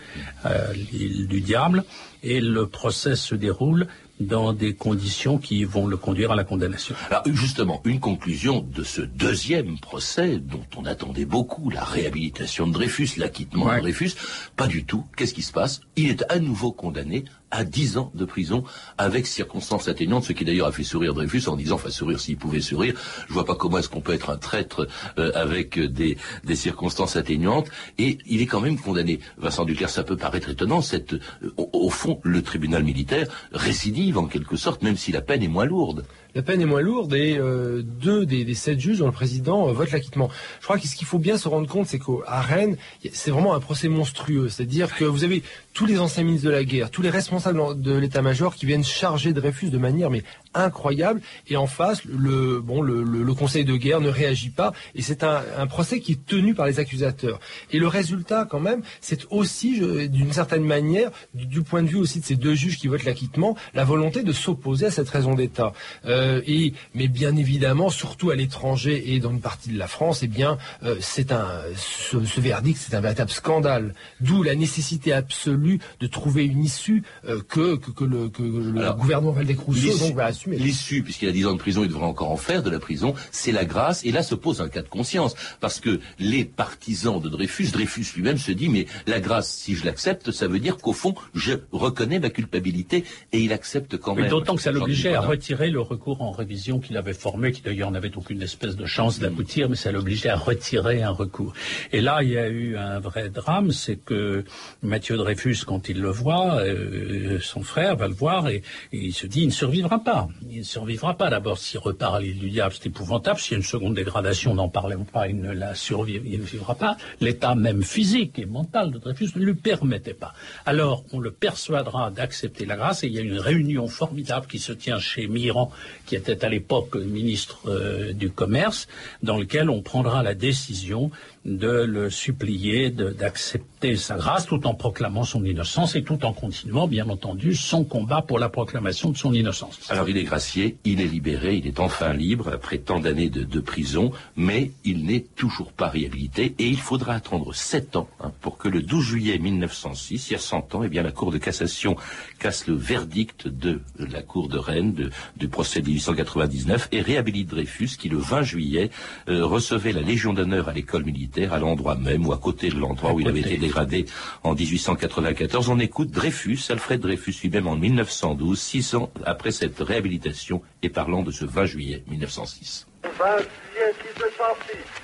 à 0.45 0.73
l'île 0.73 1.27
du 1.29 1.41
diable, 1.41 1.85
et 2.23 2.41
le 2.41 2.67
procès 2.67 3.17
se 3.17 3.35
déroule 3.35 3.87
dans 4.21 4.53
des 4.53 4.75
conditions 4.75 5.39
qui 5.39 5.65
vont 5.65 5.87
le 5.87 5.97
conduire 5.97 6.33
à 6.33 6.37
la 6.37 6.45
condamnation. 6.45 6.95
Alors 7.11 7.25
justement, 7.27 7.83
une 7.85 8.01
conclusion 8.01 8.61
de 8.61 8.85
ce 8.85 9.01
deuxième 9.01 9.79
procès 9.79 10.39
dont 10.39 10.65
on 10.77 10.85
attendait 10.85 11.25
beaucoup, 11.25 11.71
la 11.71 11.85
réhabilitation 11.85 12.67
de 12.67 12.73
Dreyfus, 12.73 13.11
l'acquittement 13.17 13.75
de 13.75 13.81
Dreyfus, 13.81 14.13
pas 14.57 14.69
du 14.69 14.85
tout. 14.85 15.05
Qu'est-ce 15.17 15.35
qui 15.35 15.43
se 15.43 15.53
passe? 15.53 15.81
Il 15.97 16.11
est 16.11 16.25
à 16.31 16.39
nouveau 16.39 16.73
condamné 16.73 17.25
à 17.53 17.65
10 17.65 17.99
ans 17.99 18.11
de 18.15 18.25
prison 18.25 18.65
avec 18.99 19.27
circonstances 19.27 19.87
atténuantes, 19.87 20.25
ce 20.25 20.33
qui 20.33 20.45
d'ailleurs 20.45 20.67
a 20.67 20.73
fait 20.73 20.83
sourire 20.83 21.15
Dreyfus 21.15 21.49
en 21.49 21.55
disant, 21.55 21.77
enfin 21.77 21.91
sourire 21.91 22.19
s'il 22.19 22.37
pouvait 22.37 22.61
sourire, 22.61 22.95
je 23.29 23.33
vois 23.33 23.45
pas 23.45 23.55
comment 23.55 23.79
est-ce 23.79 23.89
qu'on 23.89 24.01
peut 24.01 24.15
être 24.15 24.31
un 24.31 24.39
traître 24.39 24.89
euh, 25.19 25.31
avec 25.35 25.79
des, 25.79 26.17
des, 26.45 26.57
circonstances 26.57 27.17
atténuantes, 27.17 27.69
et 27.99 28.19
il 28.27 28.41
est 28.41 28.47
quand 28.47 28.61
même 28.61 28.79
condamné. 28.79 29.21
Vincent 29.37 29.65
Duclerc, 29.65 29.91
ça 29.91 30.03
peut 30.03 30.17
paraître 30.17 30.49
étonnant, 30.49 30.81
cette, 30.81 31.13
euh, 31.13 31.21
au, 31.57 31.91
fond, 31.91 32.21
le 32.23 32.43
tribunal 32.43 32.83
militaire 32.83 33.29
récidive 33.53 34.19
en 34.19 34.27
quelque 34.27 34.57
sorte, 34.57 34.83
même 34.83 34.97
si 34.97 35.13
la 35.13 35.21
peine 35.21 35.43
est 35.43 35.49
moins 35.49 35.67
lourde 35.67 36.05
la 36.35 36.43
peine 36.43 36.61
est 36.61 36.67
moins 36.67 36.81
lourde 36.81 37.15
et 37.15 37.37
euh, 37.39 37.83
deux 37.83 38.25
des, 38.25 38.55
sept 38.55 38.81
juges 38.81 38.99
dont 38.99 39.07
le 39.07 39.13
président 39.13 39.69
euh, 39.69 39.73
vote 39.73 39.91
l'acquittement. 39.91 40.31
Je 40.61 40.65
crois 40.65 40.79
que 40.79 40.87
ce 40.87 40.97
qu'il 40.97 41.07
faut 41.07 41.19
bien 41.19 41.37
se 41.37 41.49
rendre 41.49 41.69
compte, 41.69 41.87
c'est 41.87 41.99
qu'à 41.99 42.41
Rennes, 42.41 42.77
c'est 43.13 43.31
vraiment 43.31 43.55
un 43.55 43.61
procès 43.61 43.89
monstrueux. 43.89 44.49
C'est-à-dire 44.49 44.95
que 44.95 45.05
vous 45.05 45.25
avez 45.25 45.43
tous 45.75 45.87
les 45.87 45.99
anciens 45.99 46.25
ministres 46.25 46.47
de 46.47 46.53
la 46.53 46.65
guerre, 46.65 46.91
tous 46.91 47.03
les 47.03 47.11
responsables 47.11 47.81
de 47.81 47.93
l'état-major 47.93 48.55
qui 48.55 48.67
viennent 48.67 48.85
charger 48.85 49.33
Dreyfus 49.33 49.71
de 49.71 49.79
manière 49.79 50.11
mais 50.11 50.23
incroyable. 50.55 51.21
Et 51.49 51.57
en 51.57 51.67
face, 51.67 52.05
le, 52.05 52.61
bon, 52.61 52.83
le, 52.83 53.03
le, 53.03 53.35
Conseil 53.35 53.65
de 53.65 53.77
guerre 53.77 54.01
ne 54.01 54.11
réagit 54.11 54.51
pas. 54.51 54.73
Et 54.95 55.03
c'est 55.03 55.25
un, 55.25 55.43
un, 55.59 55.67
procès 55.67 56.01
qui 56.01 56.13
est 56.13 56.27
tenu 56.27 56.55
par 56.55 56.67
les 56.67 56.79
accusateurs. 56.79 57.41
Et 57.71 57.79
le 57.79 57.89
résultat, 57.89 58.47
quand 58.49 58.61
même, 58.61 58.83
c'est 59.01 59.27
aussi, 59.31 59.81
d'une 60.09 60.33
certaine 60.33 60.65
manière, 60.65 61.11
du, 61.35 61.63
point 61.63 61.83
de 61.83 61.89
vue 61.89 61.97
aussi 61.97 62.21
de 62.21 62.25
ces 62.25 62.37
deux 62.37 62.55
juges 62.55 62.79
qui 62.79 62.89
votent 62.89 63.05
l'acquittement, 63.05 63.57
la 63.75 63.85
volonté 63.85 64.23
de 64.23 64.33
s'opposer 64.33 64.87
à 64.87 64.91
cette 64.91 65.09
raison 65.09 65.35
d'État. 65.35 65.73
Euh, 66.05 66.43
et, 66.47 66.75
mais 66.95 67.09
bien 67.09 67.37
évidemment, 67.37 67.91
surtout 67.91 68.31
à 68.31 68.37
l'étranger 68.37 69.15
et 69.15 69.21
dans 69.21 69.31
une 69.31 69.41
partie 69.41 69.71
de 69.71 69.79
la 69.79 69.89
France, 69.89 70.21
eh 70.23 70.29
bien, 70.29 70.59
euh, 70.83 70.97
c'est 71.01 71.33
un, 71.33 71.49
ce, 71.77 72.25
ce 72.25 72.41
verdict, 72.41 72.79
c'est 72.79 72.95
un 72.95 73.01
véritable 73.01 73.31
scandale. 73.31 73.95
D'où 74.21 74.43
la 74.43 74.55
nécessité 74.55 75.13
absolue 75.13 75.81
de 76.01 76.07
trouver 76.07 76.45
une 76.45 76.63
issue 76.63 77.03
euh, 77.25 77.41
que, 77.49 77.77
que, 77.77 77.91
que, 77.91 78.05
le, 78.05 78.29
que 78.29 78.43
le 78.43 78.93
gouvernement 78.93 79.33
Valdez-Rousseau 79.33 79.99
donc 79.99 80.15
va 80.17 80.27
assumer. 80.43 80.57
L'issue, 80.57 81.03
puisqu'il 81.03 81.29
a 81.29 81.33
10 81.33 81.47
ans 81.47 81.53
de 81.53 81.59
prison, 81.59 81.83
il 81.83 81.89
devrait 81.89 82.07
encore 82.07 82.31
en 82.31 82.37
faire 82.37 82.63
de 82.63 82.71
la 82.71 82.79
prison, 82.79 83.15
c'est 83.31 83.53
la 83.53 83.65
grâce. 83.65 84.05
Et 84.05 84.13
là 84.13 84.23
se 84.23 84.35
pose 84.35 84.61
un 84.61 84.69
cas 84.69 84.83
de 84.83 84.89
conscience. 84.89 85.35
Parce 85.61 85.81
que 85.81 86.01
les 86.19 86.45
partisans 86.45 87.21
de 87.21 87.29
Dreyfus, 87.29 87.71
Dreyfus 87.73 88.07
lui-même 88.17 88.39
se 88.39 88.53
dit, 88.53 88.69
mais 88.69 88.87
la 89.07 89.21
grâce, 89.21 89.49
si 89.49 89.75
je 89.75 89.85
l'accepte, 89.85 90.31
ça 90.31 90.47
veut 90.49 90.59
dire 90.59 90.77
qu'au 90.77 90.93
fond, 90.93 91.15
je 91.35 91.55
reconnais 91.73 92.19
ma 92.19 92.31
culpabilité 92.31 93.05
et 93.33 93.41
il 93.41 93.53
accepte 93.53 93.97
quand 93.97 94.15
même. 94.15 94.29
D'autant 94.29 94.57
que 94.57 94.63
ça 94.63 94.73
l'obligeait 94.73 95.15
à 95.15 95.21
retirer 95.21 95.71
le 95.71 95.81
recours 95.81 96.23
en 96.23 96.31
révision 96.31 96.81
qu'il 96.81 96.97
avait 96.97 97.13
formé, 97.13 97.53
qui 97.53 97.63
d'ailleurs 97.63 97.91
n'avait 97.91 98.17
aucune 98.17 98.43
espèce 98.43 98.77
de 98.77 98.87
chance 98.87 99.19
d'aboutir, 99.19 99.69
mais 99.69 99.77
ça 99.77 99.93
l'obligeait 99.93 100.31
à 100.31 100.37
retirer 100.37 101.03
un 101.03 101.11
recours. 101.11 101.53
Et 101.93 102.01
là, 102.01 102.23
il 102.23 102.31
y 102.31 102.39
a 102.39 102.49
eu 102.49 102.77
un 102.77 102.99
vrai 103.01 103.29
drame, 103.29 103.73
c'est 103.73 103.97
que 103.97 104.45
Mathieu 104.83 105.17
Dreyfus, 105.17 105.65
quand 105.67 105.89
il 105.89 106.01
le 106.01 106.11
voit, 106.11 106.57
euh, 106.61 107.39
son 107.41 107.63
frère 107.63 107.97
va 107.97 108.09
le 108.09 108.15
voir 108.15 108.49
et, 108.49 108.63
et 108.93 108.99
il 108.99 109.13
se 109.13 109.27
dit, 109.27 109.43
il 109.43 109.49
ne 109.49 109.53
survivra 109.53 109.99
pas 109.99 110.29
il 110.51 110.59
ne 110.59 110.63
survivra 110.63 111.17
pas. 111.17 111.31
D'abord, 111.31 111.59
s'il 111.59 111.79
repart 111.79 112.15
à 112.15 112.21
l'île 112.21 112.39
du 112.39 112.51
diable, 112.51 112.75
c'est 112.75 112.87
épouvantable. 112.87 113.39
S'il 113.39 113.53
y 113.53 113.55
a 113.55 113.59
une 113.59 113.65
seconde 113.65 113.95
dégradation, 113.95 114.55
n'en 114.55 114.69
parlons 114.69 115.05
pas, 115.05 115.29
il 115.29 115.41
ne 115.41 115.53
la 115.53 115.75
survivra, 115.75 116.75
pas. 116.75 116.97
L'état 117.21 117.55
même 117.55 117.83
physique 117.83 118.39
et 118.39 118.47
mental 118.47 118.91
de 118.91 118.99
Dreyfus 118.99 119.31
ne 119.37 119.45
lui 119.45 119.55
permettait 119.55 120.15
pas. 120.15 120.35
Alors, 120.67 121.05
on 121.13 121.21
le 121.21 121.31
persuadera 121.31 122.11
d'accepter 122.11 122.67
la 122.67 122.77
grâce 122.77 123.05
et 123.05 123.07
il 123.07 123.15
y 123.15 123.19
a 123.19 123.23
une 123.23 123.39
réunion 123.39 123.89
formidable 123.89 124.47
qui 124.47 124.59
se 124.59 124.73
tient 124.73 124.99
chez 124.99 125.27
Miran, 125.27 125.71
qui 126.07 126.17
était 126.17 126.45
à 126.45 126.49
l'époque 126.49 126.97
ministre 126.97 127.61
euh, 127.67 128.13
du 128.13 128.31
Commerce, 128.31 128.89
dans 129.23 129.39
lequel 129.39 129.71
on 129.71 129.83
prendra 129.83 130.23
la 130.23 130.35
décision 130.35 131.11
de 131.45 131.69
le 131.69 132.09
supplier 132.09 132.91
d'accepter 132.91 133.97
sa 133.97 134.17
grâce 134.17 134.47
tout 134.47 134.65
en 134.67 134.75
proclamant 134.75 135.25
son 135.25 135.45
innocence 135.45 135.97
et 135.97 136.05
tout 136.05 136.25
en 136.25 136.33
continuant, 136.33 136.87
bien 136.87 137.09
entendu, 137.09 137.55
son 137.55 137.83
combat 137.83 138.23
pour 138.23 138.39
la 138.39 138.49
proclamation 138.49 139.11
de 139.11 139.17
son 139.17 139.35
innocence. 139.35 139.81
Alors 139.91 140.09
il 140.09 140.17
est 140.17 140.23
gracié, 140.23 140.77
il 140.85 141.01
est 141.01 141.07
libéré, 141.07 141.57
il 141.57 141.67
est 141.67 141.81
enfin 141.81 142.13
libre 142.13 142.51
après 142.53 142.79
tant 142.79 143.01
d'années 143.01 143.29
de, 143.29 143.61
prison, 143.61 144.13
mais 144.37 144.71
il 144.85 145.05
n'est 145.05 145.25
toujours 145.37 145.73
pas 145.73 145.89
réhabilité 145.89 146.55
et 146.59 146.67
il 146.67 146.79
faudra 146.79 147.15
attendre 147.15 147.55
sept 147.55 147.97
ans 147.97 148.09
hein, 148.21 148.33
pour 148.41 148.59
que 148.59 148.69
le 148.69 148.83
12 148.83 149.05
juillet 149.05 149.39
1906, 149.39 150.31
il 150.31 150.33
y 150.33 150.37
a 150.37 150.39
100 150.39 150.75
ans, 150.75 150.83
eh 150.85 150.89
bien 150.89 151.03
la 151.03 151.13
Cour 151.13 151.33
de 151.33 151.39
cassation 151.39 151.97
casse 152.39 152.67
le 152.67 152.75
verdict 152.75 153.49
de 153.49 153.81
la 153.99 154.23
Cour 154.23 154.49
de 154.49 154.59
Rennes 154.59 155.11
du 155.37 155.49
procès 155.49 155.81
de 155.81 155.87
1899 155.87 156.89
et 156.93 157.01
réhabilite 157.01 157.49
Dreyfus 157.49 157.91
qui 157.99 158.09
le 158.09 158.19
20 158.19 158.43
juillet 158.43 158.91
euh, 159.29 159.45
recevait 159.45 159.93
la 159.93 160.03
Légion 160.03 160.33
d'honneur 160.33 160.69
à 160.69 160.73
l'école 160.73 161.05
militaire 161.05 161.32
à 161.51 161.59
l'endroit 161.59 161.95
même 161.95 162.27
ou 162.27 162.33
à 162.33 162.39
côté 162.39 162.69
de 162.69 162.79
l'endroit 162.79 163.13
où 163.13 163.21
il 163.21 163.29
avait 163.29 163.41
été 163.41 163.57
dégradé 163.57 164.07
en 164.43 164.55
1894. 164.55 165.69
On 165.69 165.79
écoute 165.79 166.11
Dreyfus, 166.11 166.61
Alfred 166.71 167.01
Dreyfus 167.01 167.35
lui-même 167.43 167.67
en 167.67 167.77
1912, 167.77 168.61
six 168.61 168.95
ans 168.95 169.11
après 169.25 169.51
cette 169.51 169.79
réhabilitation 169.79 170.63
et 170.83 170.89
parlant 170.89 171.23
de 171.23 171.31
ce 171.31 171.45
20 171.45 171.65
juillet 171.67 172.03
1906. 172.09 172.87
20 173.03 173.09
juillet 173.39 173.95
1906 174.17 175.03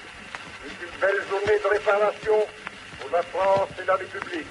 une 0.69 1.01
belle 1.01 1.23
journée 1.31 1.59
de 1.63 1.69
réparation 1.69 2.39
pour 3.01 3.11
la 3.11 3.23
France 3.23 3.69
et 3.81 3.87
la 3.87 3.95
République. 3.97 4.47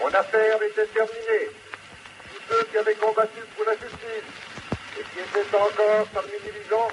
Mon 0.00 0.08
affaire 0.08 0.56
était 0.62 0.86
terminée. 0.86 1.48
Tous 2.30 2.42
ceux 2.48 2.64
qui 2.70 2.76
avaient 2.78 2.94
combattu 2.94 3.40
pour 3.56 3.64
la 3.66 3.72
justice 3.72 4.30
et 4.98 5.02
qui 5.02 5.18
étaient 5.20 5.56
encore 5.56 6.06
parmi 6.12 6.32
les 6.44 6.52
vivants 6.62 6.90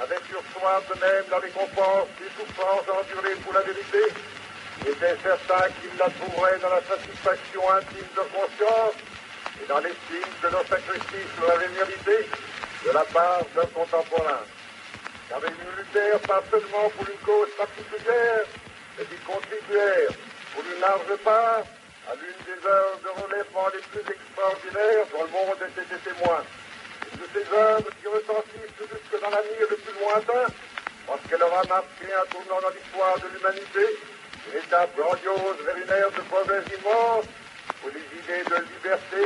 avec 0.00 0.20
sur 0.28 0.40
soi 0.56 0.80
de 0.88 0.94
même 1.00 1.24
la 1.30 1.38
récompense 1.38 2.08
des 2.16 2.30
souffrances 2.32 2.88
endurées 2.88 3.36
pour 3.44 3.52
la 3.52 3.60
vérité, 3.60 4.04
était 4.88 5.16
certain 5.22 5.68
qu'il 5.76 5.92
la 5.98 6.08
trouverait 6.08 6.58
dans 6.58 6.72
la 6.72 6.80
satisfaction 6.80 7.60
intime 7.76 8.10
de 8.16 8.24
conscience 8.32 8.96
et 9.60 9.66
dans 9.68 9.80
l'estime 9.80 10.32
que 10.40 10.48
nos 10.48 10.64
sacrifices 10.64 11.36
l'auraient 11.40 11.68
mérité 11.76 12.24
de 12.86 12.90
la 12.92 13.04
part 13.12 13.44
d'un 13.54 13.68
contemporain. 13.76 14.40
Car 15.28 15.40
ils 15.44 15.52
ne 15.52 15.76
luttèrent 15.76 16.24
pas 16.24 16.42
seulement 16.50 16.88
pour 16.96 17.06
une 17.06 17.20
cause 17.20 17.52
particulière, 17.60 18.44
et 18.98 19.04
qui 19.04 19.16
contribuèrent 19.24 20.16
pour 20.54 20.64
une 20.64 20.80
large 20.80 21.16
part 21.24 21.62
à 22.08 22.14
l'une 22.16 22.40
des 22.48 22.58
heures 22.66 22.98
de 23.04 23.10
relèvement 23.20 23.68
les 23.72 23.84
plus 23.92 24.06
extraordinaires 24.08 25.06
dont 25.12 25.24
le 25.24 25.30
monde 25.30 25.60
était 25.60 26.10
témoin. 26.10 26.40
De 27.14 27.26
ces 27.34 27.46
œuvres 27.54 27.90
qui 28.00 28.06
retentissent 28.06 28.78
jusque 28.78 29.22
dans 29.22 29.30
l'avenir 29.30 29.66
le 29.68 29.76
plus 29.76 29.94
lointain, 29.98 30.46
parce 31.06 31.20
qu'elle 31.28 31.42
aura 31.42 31.62
marqué 31.68 32.06
un 32.06 32.26
tournant 32.30 32.60
dans 32.62 32.70
l'histoire 32.70 33.16
de 33.18 33.28
l'humanité, 33.34 33.84
une 34.46 34.58
étape 34.58 34.96
grandiose 34.96 35.58
vers 35.66 35.76
une 35.76 35.90
ère 35.90 36.10
de 36.10 36.22
progrès 36.30 36.62
immense 36.70 37.26
pour 37.80 37.90
les 37.90 38.06
idées 38.14 38.44
de 38.46 38.56
liberté, 38.74 39.22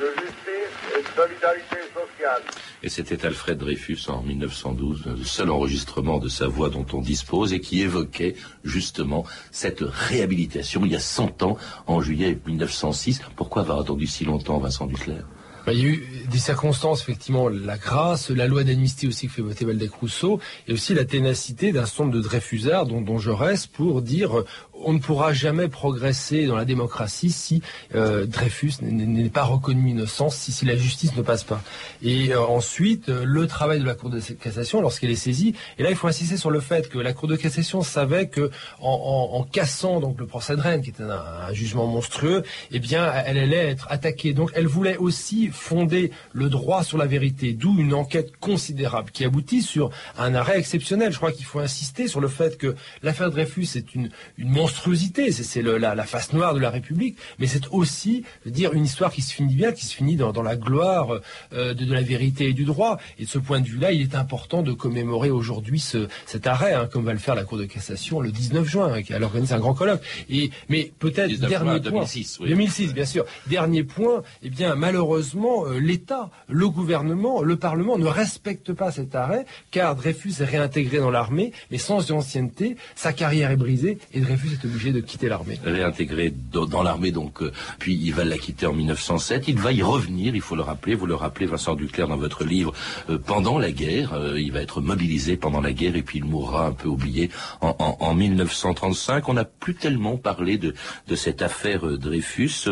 de 0.00 0.06
justice 0.20 0.74
et 0.96 1.02
de 1.02 1.08
solidarité 1.14 1.76
sociale. 1.92 2.42
Et 2.82 2.88
c'était 2.88 3.26
Alfred 3.26 3.58
Dreyfus 3.58 4.08
en 4.08 4.22
1912, 4.22 5.04
le 5.18 5.24
seul 5.24 5.50
enregistrement 5.50 6.18
de 6.18 6.28
sa 6.28 6.46
voix 6.46 6.70
dont 6.70 6.86
on 6.92 7.00
dispose 7.00 7.52
et 7.52 7.60
qui 7.60 7.82
évoquait 7.82 8.36
justement 8.64 9.24
cette 9.50 9.80
réhabilitation 9.82 10.84
il 10.84 10.92
y 10.92 10.96
a 10.96 11.00
100 11.00 11.42
ans, 11.42 11.58
en 11.86 12.00
juillet 12.00 12.38
1906. 12.46 13.20
Pourquoi 13.36 13.62
avoir 13.62 13.80
attendu 13.80 14.06
si 14.06 14.24
longtemps, 14.24 14.58
Vincent 14.58 14.86
Duclerc? 14.86 15.24
Bah, 15.68 15.74
il 15.74 15.80
y 15.80 15.84
a 15.84 15.88
eu 15.90 16.02
des 16.30 16.38
circonstances, 16.38 17.02
effectivement, 17.02 17.50
la 17.50 17.76
grâce, 17.76 18.30
la 18.30 18.46
loi 18.46 18.64
d'amnistie 18.64 19.06
aussi 19.06 19.26
que 19.26 19.34
fait 19.34 19.42
voter 19.42 19.66
Valdec 19.66 19.92
Rousseau, 19.92 20.40
et 20.66 20.72
aussi 20.72 20.94
la 20.94 21.04
ténacité 21.04 21.72
d'un 21.72 21.84
certain 21.84 22.06
de 22.06 22.22
Dreyfusards, 22.22 22.86
dont, 22.86 23.02
dont 23.02 23.18
reste, 23.28 23.66
pour 23.66 24.00
dire 24.00 24.44
on 24.84 24.92
ne 24.92 24.98
pourra 24.98 25.32
jamais 25.32 25.68
progresser 25.68 26.46
dans 26.46 26.56
la 26.56 26.64
démocratie 26.64 27.30
si 27.30 27.62
euh, 27.94 28.26
Dreyfus 28.26 28.74
n'est 28.82 29.28
pas 29.28 29.44
reconnu 29.44 29.90
innocent, 29.90 30.30
si, 30.30 30.52
si, 30.52 30.64
la 30.64 30.76
justice 30.76 31.16
ne 31.16 31.22
passe 31.22 31.44
pas. 31.44 31.62
Et 32.02 32.32
euh, 32.32 32.40
ensuite, 32.40 33.08
euh, 33.08 33.24
le 33.24 33.46
travail 33.46 33.80
de 33.80 33.84
la 33.84 33.94
Cour 33.94 34.10
de 34.10 34.20
cassation 34.20 34.80
lorsqu'elle 34.80 35.10
est 35.10 35.16
saisie. 35.16 35.54
Et 35.78 35.82
là, 35.82 35.90
il 35.90 35.96
faut 35.96 36.08
insister 36.08 36.36
sur 36.36 36.50
le 36.50 36.60
fait 36.60 36.88
que 36.88 36.98
la 36.98 37.12
Cour 37.12 37.28
de 37.28 37.36
cassation 37.36 37.82
savait 37.82 38.28
que 38.28 38.50
en, 38.80 39.46
cassant 39.50 40.00
donc 40.00 40.18
le 40.18 40.26
procès 40.26 40.56
de 40.56 40.60
Rennes, 40.60 40.82
qui 40.82 40.90
était 40.90 41.02
un, 41.02 41.10
un, 41.48 41.52
jugement 41.52 41.86
monstrueux, 41.86 42.42
eh 42.70 42.78
bien, 42.78 43.12
elle 43.26 43.38
allait 43.38 43.68
être 43.68 43.86
attaquée. 43.90 44.32
Donc, 44.32 44.50
elle 44.54 44.66
voulait 44.66 44.96
aussi 44.96 45.48
fonder 45.48 46.10
le 46.32 46.48
droit 46.48 46.84
sur 46.84 46.98
la 46.98 47.06
vérité, 47.06 47.52
d'où 47.52 47.78
une 47.78 47.94
enquête 47.94 48.36
considérable 48.38 49.10
qui 49.10 49.24
aboutit 49.24 49.62
sur 49.62 49.90
un 50.16 50.34
arrêt 50.34 50.58
exceptionnel. 50.58 51.12
Je 51.12 51.16
crois 51.16 51.32
qu'il 51.32 51.46
faut 51.46 51.60
insister 51.60 52.08
sur 52.08 52.20
le 52.20 52.28
fait 52.28 52.58
que 52.58 52.74
l'affaire 53.02 53.30
Dreyfus 53.30 53.68
est 53.76 53.94
une, 53.94 54.10
une 54.36 54.48
monstruosité, 54.68 55.32
c'est 55.32 55.62
la, 55.62 55.94
la, 55.94 56.04
face 56.04 56.32
noire 56.34 56.52
de 56.52 56.60
la 56.60 56.68
République, 56.68 57.16
mais 57.38 57.46
c'est 57.46 57.68
aussi 57.70 58.24
dire 58.44 58.74
une 58.74 58.84
histoire 58.84 59.10
qui 59.10 59.22
se 59.22 59.32
finit 59.32 59.54
bien, 59.54 59.72
qui 59.72 59.86
se 59.86 59.94
finit 59.94 60.16
dans, 60.16 60.30
dans 60.32 60.42
la 60.42 60.56
gloire 60.56 61.20
euh, 61.54 61.72
de, 61.72 61.84
de, 61.86 61.94
la 61.94 62.02
vérité 62.02 62.48
et 62.48 62.52
du 62.52 62.64
droit. 62.64 62.98
Et 63.18 63.24
de 63.24 63.28
ce 63.28 63.38
point 63.38 63.60
de 63.60 63.66
vue-là, 63.66 63.92
il 63.92 64.02
est 64.02 64.14
important 64.14 64.62
de 64.62 64.72
commémorer 64.72 65.30
aujourd'hui 65.30 65.80
ce, 65.80 66.08
cet 66.26 66.46
arrêt, 66.46 66.74
hein, 66.74 66.86
comme 66.90 67.04
va 67.04 67.14
le 67.14 67.18
faire 67.18 67.34
la 67.34 67.44
Cour 67.44 67.56
de 67.56 67.64
cassation 67.64 68.20
le 68.20 68.30
19 68.30 68.68
juin, 68.68 68.92
hein, 68.94 69.02
elle 69.08 69.24
organise 69.24 69.52
un 69.52 69.58
grand 69.58 69.74
colloque. 69.74 70.02
Et 70.28 70.50
mais 70.68 70.92
peut-être 70.98 71.40
dernier 71.40 71.58
point, 71.58 71.78
2006, 71.78 72.38
oui. 72.40 72.48
2006, 72.50 72.92
bien 72.92 73.06
sûr. 73.06 73.24
Dernier 73.46 73.84
point, 73.84 74.22
eh 74.42 74.50
bien 74.50 74.74
malheureusement, 74.74 75.66
euh, 75.66 75.78
l'État, 75.78 76.30
le 76.48 76.68
gouvernement, 76.68 77.42
le 77.42 77.56
Parlement 77.56 77.96
ne 77.96 78.06
respectent 78.06 78.74
pas 78.74 78.90
cet 78.90 79.14
arrêt, 79.14 79.46
car 79.70 79.96
Dreyfus 79.96 80.34
est 80.40 80.44
réintégré 80.44 80.98
dans 80.98 81.10
l'armée, 81.10 81.52
mais 81.70 81.78
sans 81.78 82.10
ancienneté, 82.10 82.76
sa 82.94 83.14
carrière 83.14 83.50
est 83.50 83.56
brisée 83.56 83.98
et 84.12 84.20
Dreyfus 84.20 84.57
est 84.58 84.66
obligé 84.66 84.92
de 84.92 85.00
quitter 85.00 85.28
l'armée. 85.28 85.58
Réintégré 85.64 86.32
dans 86.52 86.82
l'armée, 86.82 87.10
donc, 87.10 87.42
euh, 87.42 87.52
puis 87.78 87.94
il 87.94 88.12
va 88.12 88.24
la 88.24 88.38
quitter 88.38 88.66
en 88.66 88.72
1907. 88.72 89.48
Il 89.48 89.58
va 89.58 89.72
y 89.72 89.82
revenir, 89.82 90.34
il 90.34 90.40
faut 90.40 90.56
le 90.56 90.62
rappeler. 90.62 90.94
Vous 90.94 91.06
le 91.06 91.14
rappelez, 91.14 91.46
Vincent 91.46 91.74
Duclerc, 91.74 92.08
dans 92.08 92.16
votre 92.16 92.44
livre, 92.44 92.72
euh, 93.10 93.18
pendant 93.18 93.58
la 93.58 93.72
guerre. 93.72 94.14
Euh, 94.14 94.40
il 94.40 94.52
va 94.52 94.60
être 94.60 94.80
mobilisé 94.80 95.36
pendant 95.36 95.60
la 95.60 95.72
guerre 95.72 95.96
et 95.96 96.02
puis 96.02 96.18
il 96.18 96.24
mourra 96.24 96.66
un 96.66 96.72
peu 96.72 96.88
oublié 96.88 97.30
en, 97.60 97.74
en, 97.78 97.96
en 98.00 98.14
1935. 98.14 99.28
On 99.28 99.34
n'a 99.34 99.44
plus 99.44 99.74
tellement 99.74 100.16
parlé 100.16 100.58
de, 100.58 100.74
cette 101.14 101.42
affaire 101.42 101.98
Dreyfus 101.98 102.68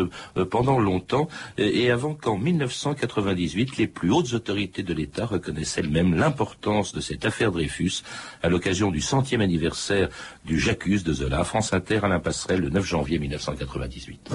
pendant 0.49 0.79
longtemps 0.79 1.27
et 1.57 1.91
avant 1.91 2.13
qu'en 2.13 2.37
1998, 2.37 3.77
les 3.77 3.87
plus 3.87 4.11
hautes 4.11 4.33
autorités 4.33 4.83
de 4.83 4.93
l'État 4.93 5.25
reconnaissent 5.25 5.77
elles-mêmes 5.77 6.15
l'importance 6.15 6.93
de 6.93 7.01
cette 7.01 7.25
affaire 7.25 7.51
Dreyfus 7.51 8.03
à 8.41 8.49
l'occasion 8.49 8.91
du 8.91 9.01
centième 9.01 9.41
anniversaire 9.41 10.09
du 10.45 10.59
J'accuse 10.59 11.03
de 11.03 11.13
Zola. 11.13 11.43
France 11.43 11.73
Inter, 11.77 11.99
Alain 12.01 12.19
Passerelle, 12.19 12.61
le 12.61 12.69
9 12.71 12.83
janvier 12.83 13.19
1998. 13.19 14.33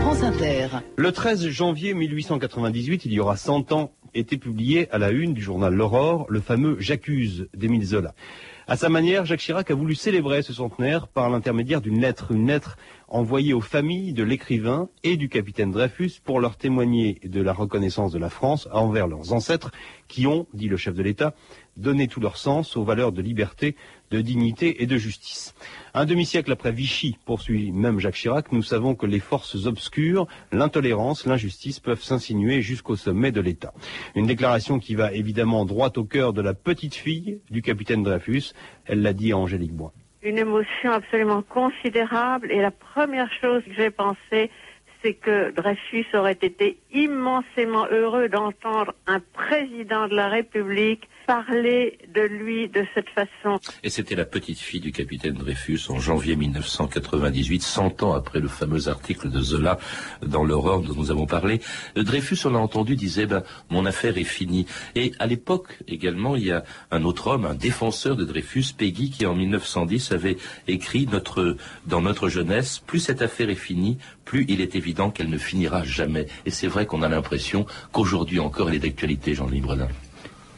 France 0.00 0.22
Inter. 0.22 0.68
Le 0.96 1.12
13 1.12 1.46
janvier 1.48 1.92
1898, 1.92 3.04
il 3.04 3.12
y 3.12 3.20
aura 3.20 3.36
100 3.36 3.72
ans, 3.72 3.92
était 4.14 4.38
publié 4.38 4.90
à 4.90 4.96
la 4.96 5.10
une 5.10 5.34
du 5.34 5.42
journal 5.42 5.74
L'Aurore 5.74 6.24
le 6.30 6.40
fameux 6.40 6.76
J'accuse 6.80 7.50
d'Émile 7.52 7.84
Zola. 7.84 8.14
À 8.66 8.76
sa 8.76 8.88
manière, 8.88 9.26
Jacques 9.26 9.40
Chirac 9.40 9.70
a 9.70 9.74
voulu 9.74 9.94
célébrer 9.94 10.42
ce 10.42 10.52
centenaire 10.52 11.08
par 11.08 11.28
l'intermédiaire 11.28 11.80
d'une 11.80 12.00
lettre, 12.00 12.32
une 12.32 12.46
lettre 12.46 12.76
envoyée 13.08 13.54
aux 13.54 13.60
familles 13.60 14.12
de 14.12 14.22
l'écrivain 14.22 14.88
et 15.04 15.16
du 15.16 15.28
capitaine 15.28 15.70
Dreyfus 15.70 16.20
pour 16.22 16.40
leur 16.40 16.56
témoigner 16.56 17.20
de 17.24 17.40
la 17.40 17.52
reconnaissance 17.52 18.12
de 18.12 18.18
la 18.18 18.28
France 18.28 18.68
envers 18.72 19.06
leurs 19.06 19.32
ancêtres 19.32 19.70
qui 20.06 20.26
ont, 20.26 20.46
dit 20.52 20.68
le 20.68 20.76
chef 20.76 20.94
de 20.94 21.02
l'État, 21.02 21.34
donné 21.78 22.08
tout 22.08 22.20
leur 22.20 22.36
sens 22.36 22.76
aux 22.76 22.84
valeurs 22.84 23.12
de 23.12 23.22
liberté, 23.22 23.76
de 24.10 24.20
dignité 24.20 24.82
et 24.82 24.86
de 24.86 24.96
justice. 24.98 25.54
Un 25.94 26.04
demi-siècle 26.04 26.52
après 26.52 26.72
Vichy, 26.72 27.18
poursuit 27.24 27.72
même 27.72 27.98
Jacques 27.98 28.14
Chirac, 28.14 28.52
nous 28.52 28.62
savons 28.62 28.94
que 28.94 29.06
les 29.06 29.20
forces 29.20 29.66
obscures, 29.66 30.26
l'intolérance, 30.52 31.26
l'injustice 31.26 31.80
peuvent 31.80 32.02
s'insinuer 32.02 32.62
jusqu'au 32.62 32.96
sommet 32.96 33.32
de 33.32 33.40
l'État. 33.40 33.72
Une 34.14 34.26
déclaration 34.26 34.78
qui 34.78 34.94
va 34.94 35.12
évidemment 35.12 35.64
droit 35.64 35.90
au 35.96 36.04
cœur 36.04 36.32
de 36.32 36.42
la 36.42 36.54
petite 36.54 36.94
fille 36.94 37.40
du 37.50 37.62
capitaine 37.62 38.02
Dreyfus. 38.02 38.52
Elle 38.86 39.02
l'a 39.02 39.12
dit 39.12 39.32
à 39.32 39.38
Angélique 39.38 39.72
Boin. 39.72 39.92
Une 40.22 40.38
émotion 40.38 40.92
absolument 40.92 41.42
considérable 41.42 42.50
et 42.50 42.60
la 42.60 42.72
première 42.72 43.30
chose 43.40 43.62
que 43.64 43.74
j'ai 43.74 43.90
pensé, 43.90 44.50
c'est 45.02 45.14
que 45.14 45.52
Dreyfus 45.52 46.06
aurait 46.14 46.32
été 46.32 46.78
immensément 46.92 47.86
heureux 47.90 48.28
d'entendre 48.28 48.94
un 49.06 49.20
président 49.20 50.08
de 50.08 50.16
la 50.16 50.28
République 50.28 51.08
parler 51.28 51.98
de 52.14 52.22
lui 52.22 52.70
de 52.70 52.86
cette 52.94 53.10
façon. 53.10 53.60
Et 53.84 53.90
c'était 53.90 54.14
la 54.14 54.24
petite 54.24 54.58
fille 54.58 54.80
du 54.80 54.92
capitaine 54.92 55.34
Dreyfus 55.34 55.80
en 55.90 56.00
janvier 56.00 56.36
1998, 56.36 57.62
100 57.62 58.02
ans 58.02 58.14
après 58.14 58.40
le 58.40 58.48
fameux 58.48 58.88
article 58.88 59.28
de 59.28 59.38
Zola 59.38 59.78
dans 60.22 60.42
l'Aurore 60.42 60.80
dont 60.80 60.94
nous 60.94 61.10
avons 61.10 61.26
parlé. 61.26 61.60
Dreyfus, 61.96 62.38
on 62.46 62.50
l'a 62.50 62.58
entendu, 62.58 62.96
disait 62.96 63.26
ben, 63.26 63.42
mon 63.68 63.84
affaire 63.84 64.16
est 64.16 64.24
finie. 64.24 64.64
Et 64.94 65.12
à 65.18 65.26
l'époque 65.26 65.78
également, 65.86 66.34
il 66.34 66.46
y 66.46 66.50
a 66.50 66.64
un 66.90 67.04
autre 67.04 67.26
homme, 67.26 67.44
un 67.44 67.54
défenseur 67.54 68.16
de 68.16 68.24
Dreyfus, 68.24 68.72
Peggy, 68.78 69.10
qui 69.10 69.26
en 69.26 69.34
1910 69.34 70.12
avait 70.12 70.38
écrit 70.66 71.06
notre, 71.12 71.58
dans 71.86 72.00
notre 72.00 72.30
jeunesse, 72.30 72.78
plus 72.78 73.00
cette 73.00 73.20
affaire 73.20 73.50
est 73.50 73.54
finie, 73.54 73.98
plus 74.24 74.46
il 74.48 74.62
est 74.62 74.76
évident 74.76 75.10
qu'elle 75.10 75.28
ne 75.28 75.36
finira 75.36 75.84
jamais. 75.84 76.26
Et 76.46 76.50
c'est 76.50 76.68
vrai 76.68 76.86
qu'on 76.86 77.02
a 77.02 77.08
l'impression 77.10 77.66
qu'aujourd'hui 77.92 78.38
encore 78.38 78.70
elle 78.70 78.76
est 78.76 78.78
d'actualité, 78.78 79.34
Jean-Louis 79.34 79.60
Bredin. 79.60 79.88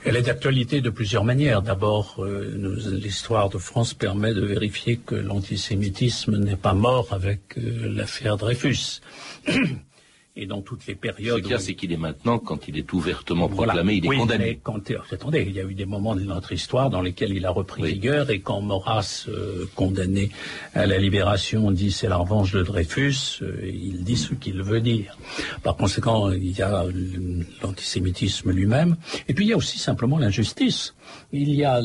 Elle 0.05 0.17
est 0.17 0.23
d'actualité 0.23 0.81
de 0.81 0.89
plusieurs 0.89 1.25
manières. 1.25 1.61
D'abord, 1.61 2.17
euh, 2.19 2.81
l'histoire 2.91 3.51
de 3.51 3.59
France 3.59 3.93
permet 3.93 4.33
de 4.33 4.45
vérifier 4.45 4.97
que 4.97 5.15
l'antisémitisme 5.15 6.39
n'est 6.39 6.57
pas 6.57 6.73
mort 6.73 7.09
avec 7.11 7.59
euh, 7.59 7.93
l'affaire 7.95 8.39
Dreyfus. 8.39 9.01
Et 10.37 10.47
dans 10.47 10.63
toutes 10.63 10.87
les 10.87 10.95
périodes. 10.95 11.39
Ce 11.39 11.43
qu'il 11.43 11.51
y 11.51 11.55
a, 11.55 11.59
c'est 11.59 11.75
qu'il 11.75 11.93
est 11.93 11.97
maintenant, 11.97 12.39
quand 12.39 12.69
il 12.69 12.79
est 12.79 12.93
ouvertement 12.93 13.49
proclamé, 13.49 13.75
voilà. 13.75 13.93
il 13.93 14.05
est 14.05 14.09
oui, 14.09 14.17
condamné. 14.17 14.45
Mais 14.45 14.61
quand, 14.63 14.81
attendez, 15.11 15.45
il 15.47 15.55
y 15.55 15.61
a 15.61 15.65
eu 15.65 15.75
des 15.75 15.87
moments 15.87 16.15
de 16.15 16.23
notre 16.23 16.53
histoire 16.53 16.89
dans 16.89 17.03
lesquels 17.03 17.33
il 17.33 17.45
a 17.45 17.51
repris 17.51 17.83
oui. 17.83 17.95
vigueur, 17.95 18.31
et 18.31 18.41
quand 18.41 18.61
Maurras, 18.61 19.27
euh, 19.29 19.67
condamné 19.75 20.31
à 20.73 20.87
la 20.87 20.99
libération, 20.99 21.71
dit 21.73 21.91
c'est 21.91 22.09
la 22.09 22.17
revanche 22.17 22.53
de 22.53 22.63
Dreyfus, 22.63 23.41
euh, 23.43 23.69
il 23.69 24.05
dit 24.05 24.17
ce 24.17 24.35
qu'il 24.35 24.63
veut 24.63 24.81
dire. 24.81 25.19
Par 25.65 25.77
conséquent, 25.77 26.31
il 26.31 26.57
y 26.57 26.63
a 26.63 26.85
l'antisémitisme 27.63 28.53
lui-même, 28.53 28.97
et 29.29 29.35
puis 29.35 29.47
il 29.47 29.49
y 29.49 29.53
a 29.53 29.57
aussi 29.57 29.79
simplement 29.79 30.19
l'injustice. 30.19 30.95
Il 31.33 31.51
y 31.55 31.65
a, 31.65 31.81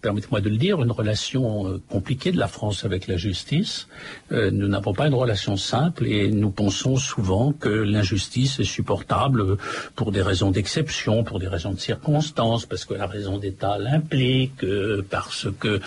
permettez-moi 0.00 0.40
de 0.40 0.48
le 0.48 0.56
dire, 0.56 0.82
une 0.82 0.90
relation 0.90 1.68
euh, 1.68 1.82
compliquée 1.90 2.32
de 2.32 2.38
la 2.38 2.48
France 2.48 2.84
avec 2.84 3.06
la 3.06 3.16
justice. 3.18 3.88
Euh, 4.32 4.50
nous 4.50 4.68
n'avons 4.68 4.94
pas 4.94 5.06
une 5.06 5.14
relation 5.14 5.56
simple 5.56 6.06
et 6.06 6.30
nous 6.30 6.50
pensons 6.50 6.96
souvent 6.96 7.52
que 7.52 7.68
l'injustice 7.68 8.58
est 8.58 8.64
supportable 8.64 9.58
pour 9.94 10.12
des 10.12 10.22
raisons 10.22 10.50
d'exception, 10.50 11.24
pour 11.24 11.40
des 11.40 11.48
raisons 11.48 11.72
de 11.72 11.78
circonstances, 11.78 12.64
parce 12.64 12.86
que 12.86 12.94
la 12.94 13.06
raison 13.06 13.36
d'État 13.36 13.76
l'implique, 13.78 14.64
euh, 14.64 15.04
parce 15.08 15.48
que 15.60 15.80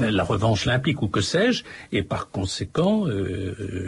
la 0.00 0.24
revanche 0.24 0.64
l'implique 0.64 1.02
ou 1.02 1.08
que 1.08 1.20
sais-je, 1.20 1.62
et 1.92 2.02
par 2.02 2.30
conséquent, 2.30 3.06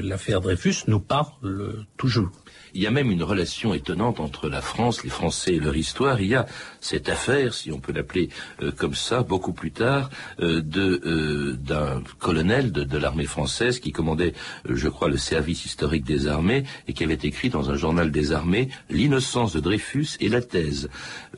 l'affaire 0.02 0.40
Dreyfus 0.40 0.84
nous 0.86 1.00
parle 1.00 1.84
toujours. 1.96 2.30
Il 2.76 2.82
y 2.82 2.88
a 2.88 2.90
même 2.90 3.12
une 3.12 3.22
relation 3.22 3.72
étonnante 3.72 4.18
entre 4.18 4.48
la 4.48 4.60
France, 4.60 5.04
les 5.04 5.10
Français 5.10 5.54
et 5.54 5.60
leur 5.60 5.76
histoire. 5.76 6.20
Il 6.20 6.26
y 6.26 6.34
a 6.34 6.44
cette 6.80 7.08
affaire, 7.08 7.54
si 7.54 7.70
on 7.70 7.78
peut 7.78 7.92
l'appeler 7.92 8.30
euh, 8.62 8.72
comme 8.72 8.96
ça, 8.96 9.22
beaucoup 9.22 9.52
plus 9.52 9.70
tard, 9.70 10.10
euh, 10.40 10.60
euh, 10.76 11.52
d'un 11.52 12.02
colonel 12.18 12.72
de, 12.72 12.98
l'armée 12.98 13.26
française 13.26 13.78
qui 13.78 13.92
commandait, 13.92 14.34
je 14.68 14.88
crois, 14.88 15.08
le 15.08 15.18
service 15.18 15.64
historique 15.64 16.04
des 16.04 16.26
armées 16.26 16.64
et 16.88 16.94
qui 16.94 17.04
avait 17.04 17.14
écrit 17.14 17.48
dans 17.48 17.70
un 17.70 17.76
journal 17.76 18.10
des 18.10 18.32
armées 18.32 18.68
l'innocence 18.90 19.52
de 19.52 19.60
Dreyfus 19.60 20.16
et 20.18 20.28
la 20.28 20.42
thèse, 20.42 20.88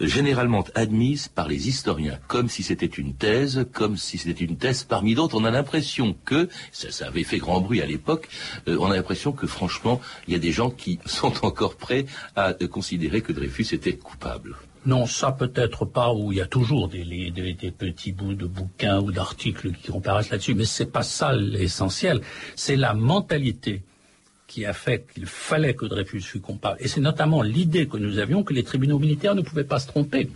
généralement 0.01 0.65
admise 0.75 1.29
par 1.29 1.49
les 1.49 1.69
historiens, 1.69 2.19
comme 2.29 2.49
si 2.49 2.63
c'était 2.63 2.87
une 2.87 3.15
thèse, 3.15 3.67
comme 3.75 3.99
si 3.99 4.17
c'était 4.17 4.45
une 4.45 4.57
thèse 4.57 4.85
parmi 4.85 5.15
d'autres. 5.15 5.37
On 5.37 5.45
a 5.45 5.51
l'impression 5.51 6.17
que, 6.25 6.49
ça, 6.73 6.91
ça 6.91 7.09
avait 7.09 7.25
fait 7.25 7.39
grand 7.39 7.61
bruit 7.61 7.83
à 7.83 7.87
l'époque, 7.87 8.29
on 8.67 8.91
a 8.91 8.97
l'impression 8.97 9.33
que 9.33 9.47
franchement, 9.47 10.01
il 10.29 10.33
y 10.33 10.37
a 10.37 10.41
des 10.41 10.53
gens 10.53 10.71
qui 10.71 10.99
sont 11.05 11.26
encore 11.43 11.77
prêts 11.77 12.07
à 12.35 12.55
considérer 12.55 13.21
que 13.21 13.33
Dreyfus 13.33 13.75
était 13.75 13.97
coupable. 13.97 14.57
Non, 14.87 15.05
ça 15.07 15.33
peut-être 15.33 15.85
pas, 15.85 16.13
où 16.13 16.31
il 16.31 16.39
y 16.39 16.41
a 16.41 16.47
toujours 16.47 16.89
des, 16.89 17.05
des, 17.05 17.55
des 17.55 17.71
petits 17.73 18.13
bouts 18.13 18.35
de 18.35 18.47
bouquins 18.47 19.01
ou 19.01 19.11
d'articles 19.11 19.73
qui 19.73 19.91
comparaissent 19.91 20.31
là-dessus, 20.31 20.55
mais 20.55 20.65
c'est 20.65 20.93
pas 20.93 21.03
ça 21.03 21.33
l'essentiel. 21.33 22.21
C'est 22.55 22.77
la 22.77 22.95
mentalité 22.95 23.83
qui 24.47 24.65
a 24.65 24.73
fait 24.73 25.05
qu'il 25.13 25.27
fallait 25.27 25.75
que 25.75 25.87
Dreyfus 25.87 26.21
fût 26.21 26.41
coupable. 26.41 26.77
Et 26.81 26.87
c'est 26.87 27.01
notamment 27.01 27.43
l'idée 27.43 27.89
que 27.89 27.97
nous 27.97 28.19
avions 28.19 28.45
que 28.45 28.55
les 28.55 28.63
tribunaux 28.63 29.01
militaires 29.01 29.35
ne 29.35 29.43
pouvaient 29.43 29.65
pas 29.65 29.81
se 29.81 29.89
tromper. 29.89 30.31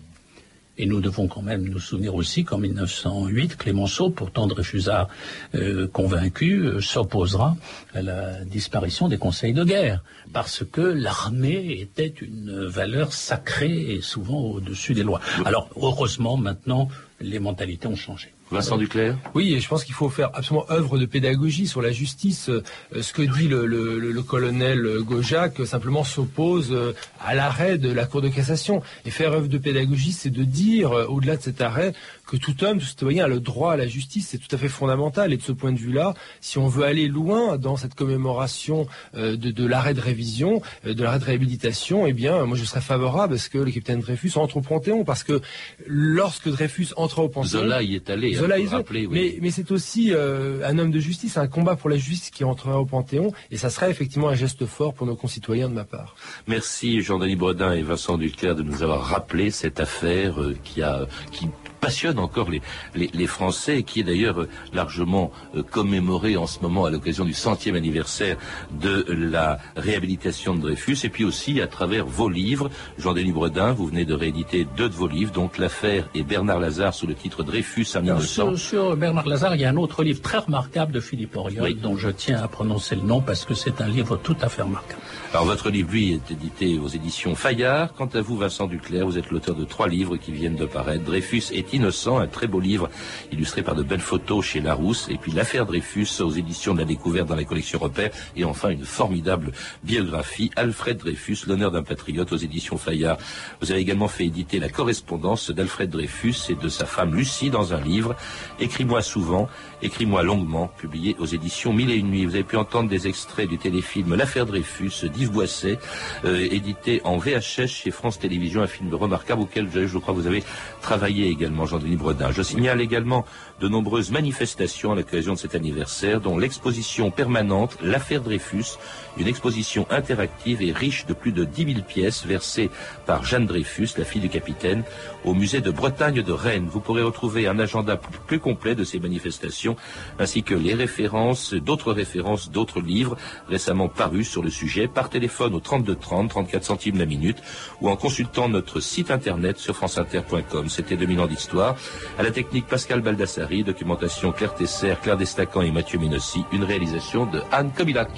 Et 0.81 0.87
nous 0.87 1.03
devons 1.03 1.29
quand 1.29 1.43
même 1.43 1.69
nous 1.69 1.79
souvenir 1.79 2.15
aussi 2.15 2.43
qu'en 2.43 2.57
1908, 2.57 3.59
Clémenceau, 3.59 4.09
pourtant 4.09 4.47
Dreyfusard 4.47 5.09
euh, 5.55 5.87
convaincu, 5.89 6.61
euh, 6.61 6.81
s'opposera 6.81 7.55
à 7.93 8.01
la 8.01 8.47
disparition 8.47 9.07
des 9.07 9.19
conseils 9.19 9.53
de 9.53 9.63
guerre, 9.63 10.03
parce 10.33 10.65
que 10.65 10.81
l'armée 10.81 11.79
était 11.81 12.15
une 12.23 12.65
valeur 12.65 13.13
sacrée 13.13 13.93
et 13.93 14.01
souvent 14.01 14.41
au-dessus 14.41 14.95
des 14.95 15.03
lois. 15.03 15.21
Alors, 15.45 15.69
heureusement, 15.77 16.39
maintenant, 16.39 16.89
les 17.21 17.41
mentalités 17.41 17.87
ont 17.87 17.95
changé. 17.97 18.33
Vincent 18.51 18.77
Duclerc 18.77 19.17
Oui, 19.35 19.55
et 19.55 19.61
je 19.61 19.69
pense 19.69 19.85
qu'il 19.85 19.95
faut 19.95 20.09
faire 20.09 20.31
absolument 20.35 20.67
œuvre 20.71 20.99
de 20.99 21.07
pédagogie 21.07 21.69
sur 21.69 21.83
la 21.83 21.93
justice. 21.93 22.49
Euh, 22.49 22.63
ce 23.01 23.13
que 23.13 23.23
dit 23.23 23.47
le, 23.47 23.67
le, 23.67 23.99
le, 23.99 24.11
le 24.11 24.23
colonel 24.23 24.85
euh, 24.85 25.65
simplement 25.65 26.03
s'oppose 26.03 26.73
euh, 26.73 26.93
à 27.25 27.35
l'arrêt 27.35 27.79
de 27.79 27.93
la 27.93 28.07
Cour 28.07 28.23
de 28.23 28.29
cassation. 28.29 28.83
Et 29.05 29.11
faire 29.11 29.33
œuvre 29.33 29.47
de 29.47 29.59
pédagogie, 29.59 30.13
c'est 30.13 30.31
de 30.31 30.43
dire, 30.43 30.93
euh, 30.93 31.07
au-delà 31.07 31.37
de 31.37 31.43
cet 31.43 31.61
arrêt, 31.61 31.93
que 32.27 32.37
tout 32.37 32.65
homme, 32.65 32.79
tout 32.79 32.87
citoyen 32.87 33.25
a 33.25 33.29
le 33.29 33.41
droit 33.41 33.73
à 33.73 33.77
la 33.77 33.87
justice. 33.87 34.29
C'est 34.31 34.39
tout 34.39 34.55
à 34.55 34.59
fait 34.59 34.69
fondamental. 34.69 35.33
Et 35.33 35.37
de 35.37 35.43
ce 35.43 35.53
point 35.53 35.73
de 35.73 35.79
vue-là, 35.79 36.15
si 36.41 36.59
on 36.59 36.67
veut 36.69 36.85
aller 36.85 37.07
loin 37.09 37.57
dans 37.57 37.77
cette 37.77 37.95
commémoration 37.95 38.87
de, 39.15 39.35
de 39.35 39.67
l'arrêt 39.67 39.95
de 39.95 40.01
révision, 40.01 40.63
de 40.85 41.03
l'arrêt 41.03 41.19
de 41.19 41.25
réhabilitation, 41.25 42.07
eh 42.07 42.13
bien, 42.13 42.45
moi, 42.45 42.57
je 42.57 42.65
serais 42.65 42.81
favorable 42.81 43.35
à 43.35 43.39
ce 43.39 43.51
que 43.51 43.59
le 43.59 43.67
capitaine 43.73 43.99
Dreyfus 43.99 44.33
entre 44.37 44.59
au 44.59 44.61
Panthéon. 44.61 45.05
Parce 45.05 45.25
que 45.25 45.41
lorsque 45.89 46.49
Dreyfus 46.49 46.89
entra 46.97 47.23
au 47.23 47.29
Panthéon... 47.29 47.63
Zola 47.63 47.83
y 47.83 47.97
est 47.97 48.09
allé, 48.11 48.40
Rappeler, 48.47 49.07
oui. 49.07 49.13
mais, 49.13 49.39
mais 49.43 49.51
c'est 49.51 49.71
aussi 49.71 50.13
euh, 50.13 50.67
un 50.67 50.79
homme 50.79 50.91
de 50.91 50.99
justice, 50.99 51.37
un 51.37 51.49
combat 51.49 51.77
pour 51.77 51.91
la 51.91 51.97
justice 51.97 52.31
qui 52.31 52.45
entrera 52.45 52.81
au 52.81 52.87
Panthéon. 52.87 53.33
Et 53.51 53.57
ça 53.57 53.71
serait 53.71 53.91
effectivement 53.91 54.29
un 54.29 54.35
geste 54.35 54.67
fort 54.67 54.95
pour 54.95 55.07
nos 55.07 55.17
concitoyens 55.17 55.69
de 55.69 55.75
ma 55.75 55.85
part. 55.85 56.15
Merci 56.47 57.01
Jean-Denis 57.01 57.37
Bredin 57.37 57.73
et 57.73 57.83
Vincent 57.83 58.19
Duclerc 58.19 58.55
de 58.55 58.63
nous 58.63 58.83
avoir 58.83 59.03
rappelé 59.03 59.51
cette 59.51 59.81
affaire 59.81 60.41
euh, 60.41 60.57
qui 60.65 60.83
a 60.83 61.07
qui 61.31 61.49
passionne 61.81 62.19
encore 62.19 62.51
les, 62.51 62.61
les, 62.95 63.11
les 63.13 63.27
Français 63.27 63.79
et 63.79 63.83
qui 63.83 64.01
est 64.01 64.05
d'ailleurs 64.05 64.41
euh, 64.43 64.49
largement 64.73 65.33
euh, 65.57 65.63
commémorée 65.63 66.37
en 66.37 66.47
ce 66.47 66.61
moment 66.61 66.85
à 66.85 66.91
l'occasion 66.91 67.25
du 67.25 67.33
centième 67.35 67.75
anniversaire 67.75 68.37
de 68.71 69.05
la 69.09 69.59
réhabilitation 69.77 70.55
de 70.55 70.61
Dreyfus 70.61 70.99
et 71.05 71.09
puis 71.09 71.25
aussi 71.25 71.61
à 71.61 71.67
travers 71.67 72.07
vos 72.07 72.29
livres. 72.29 72.71
Jean-Denis 72.99 73.33
Bredin, 73.33 73.73
vous 73.73 73.87
venez 73.87 74.05
de 74.05 74.15
rééditer 74.15 74.67
deux 74.77 74.89
de 74.89 74.95
vos 74.95 75.09
livres, 75.09 75.33
donc 75.33 75.59
L'affaire 75.59 76.09
et 76.15 76.23
Bernard 76.23 76.61
Lazare 76.61 76.95
sous 76.95 77.07
le 77.07 77.15
titre 77.15 77.43
Dreyfus 77.43 77.87
à 77.95 77.99
Non, 78.01 78.15
1900. 78.15 78.57
sur, 78.57 78.59
sur 78.59 78.97
Bernard 78.97 79.27
Lazare, 79.27 79.55
il 79.57 79.63
y 79.63 79.65
a 79.65 79.71
un 79.71 79.77
autre 79.77 80.03
livre 80.03 80.21
très 80.21 80.39
remarquable 80.39 80.93
de 80.93 81.01
Philippe 81.01 81.37
Auriol, 81.37 81.65
Oui. 81.65 81.75
dont 81.75 81.97
je 81.97 82.09
tiens 82.11 82.43
à 82.43 82.49
prononcer 82.49 82.95
le 82.97 83.03
nom 83.03 83.21
parce 83.21 83.45
que 83.45 83.55
c'est 83.55 83.81
un 83.81 83.89
livre 83.89 84.17
tout 84.17 84.37
à 84.41 84.49
fait 84.49 84.63
remarquable. 84.63 85.01
Alors 85.33 85.45
votre 85.47 85.71
livre, 85.71 85.91
lui, 85.93 86.13
est 86.15 86.31
édité 86.31 86.79
aux 86.79 86.89
éditions 86.89 87.35
Fayard. 87.35 87.93
Quant 87.95 88.09
à 88.15 88.21
vous, 88.21 88.37
Vincent 88.37 88.67
Duclerc, 88.67 89.07
vous 89.07 89.19
êtes 89.19 89.31
l'auteur 89.31 89.55
de 89.55 89.65
trois 89.65 89.89
livres 89.89 90.17
qui 90.17 90.33
viennent 90.33 90.57
de 90.57 90.67
paraître. 90.67 91.05
Dreyfus 91.05 91.45
est 91.53 91.70
innocent, 91.73 92.19
un 92.19 92.27
très 92.27 92.47
beau 92.47 92.61
livre 92.61 92.91
illustré 93.33 93.63
par 93.63 93.75
de 93.75 93.83
belles 93.83 94.01
photos 94.01 94.45
chez 94.45 94.61
Larousse. 94.61 95.09
Et 95.11 95.17
puis 95.17 95.33
l'affaire 95.33 95.67
Dreyfus 95.67 96.21
aux 96.21 96.31
éditions 96.31 96.75
de 96.75 96.81
la 96.81 96.85
découverte 96.85 97.29
dans 97.29 97.37
la 97.37 97.45
collection 97.45 97.79
Repère. 97.79 98.11
Et 98.37 98.45
enfin 98.45 98.71
une 98.71 98.85
formidable 98.85 99.53
biographie, 99.83 100.51
Alfred 100.57 100.99
Dreyfus, 100.99 101.39
l'honneur 101.47 101.71
d'un 101.71 101.83
patriote 101.83 102.33
aux 102.33 102.37
éditions 102.37 102.77
Fayard. 102.77 103.17
Vous 103.61 103.71
avez 103.71 103.81
également 103.81 104.09
fait 104.09 104.27
éditer 104.27 104.59
la 104.59 104.69
correspondance 104.69 105.51
d'Alfred 105.51 105.89
Dreyfus 105.89 106.37
et 106.51 106.55
de 106.55 106.69
sa 106.69 106.87
femme 106.87 107.15
Lucie 107.15 107.51
dans 107.51 107.73
un 107.73 107.81
livre. 107.81 108.15
Écris-moi 108.59 109.03
souvent, 109.03 109.49
écris-moi 109.83 110.23
longuement, 110.23 110.69
publié 110.69 111.17
aux 111.19 111.27
éditions 111.27 111.73
Mille 111.73 111.91
et 111.91 111.97
une 111.97 112.11
nuits. 112.11 112.27
Vous 112.27 112.35
avez 112.35 112.45
pu 112.45 112.57
entendre 112.57 112.89
des 112.89 113.09
extraits 113.09 113.49
du 113.49 113.59
téléfilm 113.59 114.15
L'affaire 114.15 114.47
Dreyfus 114.47 115.09
d'Yves 115.13 115.31
Boisset, 115.31 115.79
euh, 116.25 116.37
édité 116.51 117.01
en 117.05 117.17
VHS 117.17 117.67
chez 117.67 117.91
France 117.91 118.19
Télévisions, 118.19 118.63
un 118.63 118.67
film 118.67 118.93
remarquable 118.95 119.43
auquel 119.43 119.69
je, 119.73 119.87
je 119.87 119.99
crois 119.99 120.13
vous 120.13 120.27
avez 120.27 120.43
travaillé 120.83 121.29
également, 121.29 121.60
Jean-Denis 121.67 121.97
Bredin. 121.97 122.31
Je 122.33 122.43
signale 122.43 122.81
également 122.81 123.25
de 123.61 123.69
nombreuses 123.69 124.11
manifestations 124.11 124.93
à 124.93 124.95
l'occasion 124.97 125.35
de 125.35 125.39
cet 125.39 125.55
anniversaire, 125.55 126.21
dont 126.21 126.39
l'exposition 126.39 127.11
permanente 127.11 127.77
L'affaire 127.83 128.23
Dreyfus, 128.23 128.79
une 129.19 129.27
exposition 129.27 129.87
interactive 129.91 130.63
et 130.63 130.73
riche 130.73 131.05
de 131.07 131.13
plus 131.13 131.33
de 131.33 131.45
10 131.45 131.75
000 131.75 131.85
pièces 131.87 132.25
versées 132.25 132.71
par 133.07 133.25
Jeanne 133.25 133.47
Dreyfus, 133.47 133.91
la 133.99 134.05
fille 134.05 134.21
du 134.21 134.29
capitaine, 134.29 134.83
au 135.25 135.35
musée 135.35 135.61
de 135.61 135.71
Bretagne 135.71 136.23
de 136.23 136.33
Rennes. 136.33 136.69
Vous 136.71 136.81
pourrez 136.81 137.03
retrouver 137.03 137.47
un 137.47 137.59
agenda 137.59 137.99
plus, 138.27 138.41
complet 138.41 138.75
de 138.75 138.85
ces 138.85 138.99
manifestations, 138.99 139.77
ainsi 140.19 140.43
que 140.43 140.55
les 140.55 140.75
références, 140.75 141.53
d'autres 141.53 141.93
références, 141.93 142.51
d'autres 142.51 142.81
livres 142.81 143.17
récemment 143.49 143.89
parus 143.89 144.29
sur 144.29 144.43
le 144.43 144.51
sujet 144.51 144.89
par 144.89 145.11
téléphone 145.11 145.55
au 145.55 145.61
32 145.61 145.97
30, 145.97 146.31
34 146.31 146.65
centimes 146.65 146.99
la 146.99 147.07
minute, 147.07 147.39
ou 147.81 147.91
en 147.91 147.97
consultant 147.97 148.49
notre 148.49 148.81
site 148.81 149.11
internet 149.11 149.59
sur 149.59 149.77
franceinter.com. 149.77 150.69
C'était 150.69 150.97
2000 150.97 151.21
ans 151.21 151.27
d'histoire. 151.27 151.77
À 152.19 152.23
la 152.23 152.31
technique 152.31 152.67
Pascal 152.67 153.01
Baldassari, 153.03 153.50
documentation 153.65 154.33
Claire 154.33 154.55
Tesser, 154.55 154.95
Claire 155.03 155.17
Destacan 155.17 155.63
et 155.63 155.71
Mathieu 155.71 155.99
Minossi, 155.99 156.45
une 156.53 156.65
réalisation 156.65 157.27
de 157.27 157.43
Anne 157.53 157.71
Kobilac. 157.77 158.11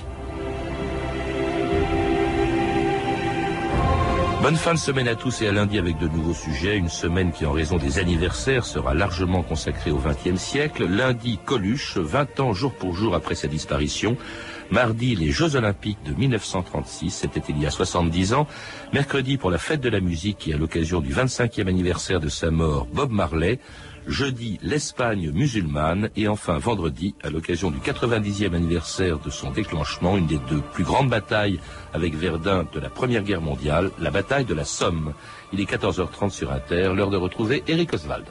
Bonne 4.43 4.57
fin 4.57 4.75
de 4.75 4.79
semaine 4.79 5.07
à 5.07 5.15
tous 5.15 5.41
et 5.43 5.47
à 5.47 5.53
lundi 5.53 5.79
avec 5.79 5.99
de 5.99 6.09
nouveaux 6.09 6.35
sujets. 6.35 6.77
Une 6.77 6.89
semaine 6.89 7.31
qui, 7.31 7.47
en 7.47 7.53
raison 7.53 7.77
des 7.77 8.01
anniversaires, 8.01 8.67
sera 8.67 8.93
largement 8.93 9.43
consacrée 9.43 9.93
au 9.93 9.99
XXe 9.99 10.41
siècle. 10.41 10.87
Lundi, 10.87 11.39
Coluche, 11.45 11.97
20 11.97 12.41
ans 12.41 12.53
jour 12.53 12.75
pour 12.75 12.93
jour 12.93 13.15
après 13.15 13.37
sa 13.37 13.47
disparition. 13.47 14.17
Mardi, 14.73 15.15
les 15.15 15.31
Jeux 15.31 15.55
Olympiques 15.55 16.03
de 16.05 16.13
1936, 16.15 17.11
c'était 17.11 17.43
il 17.49 17.61
y 17.61 17.67
a 17.67 17.71
70 17.71 18.35
ans. 18.35 18.49
Mercredi, 18.93 19.37
pour 19.37 19.51
la 19.51 19.59
fête 19.59 19.81
de 19.81 19.89
la 19.89 20.01
musique 20.01 20.49
et 20.49 20.55
à 20.55 20.57
l'occasion 20.57 21.01
du 21.01 21.13
25e 21.13 21.69
anniversaire 21.69 22.19
de 22.19 22.29
sa 22.29 22.51
mort, 22.51 22.87
Bob 22.93 23.13
Marley. 23.13 23.61
Jeudi, 24.07 24.59
l'Espagne 24.63 25.31
musulmane. 25.31 26.11
Et 26.17 26.29
enfin, 26.29 26.59
vendredi, 26.59 27.15
à 27.23 27.31
l'occasion 27.31 27.71
du 27.71 27.79
90e 27.79 28.55
anniversaire 28.55 29.19
de 29.19 29.31
son 29.31 29.51
déclenchement, 29.51 30.17
une 30.17 30.27
des 30.27 30.39
deux 30.49 30.61
plus 30.73 30.85
grandes 30.85 31.09
batailles 31.09 31.61
avec 31.93 32.15
Verdun 32.15 32.67
de 32.73 32.81
la 32.81 32.91
Première 32.91 33.23
Guerre 33.23 33.41
mondiale, 33.41 33.91
la 33.99 34.11
bataille 34.11 34.45
de 34.45 34.55
la 34.55 34.65
Somme. 34.65 35.15
Il 35.53 35.61
est 35.61 35.71
14h30 35.71 36.31
sur 36.31 36.53
Inter, 36.53 36.93
l'heure 36.95 37.11
de 37.11 37.17
retrouver 37.17 37.63
Eric 37.67 37.95
Oswald. 37.95 38.27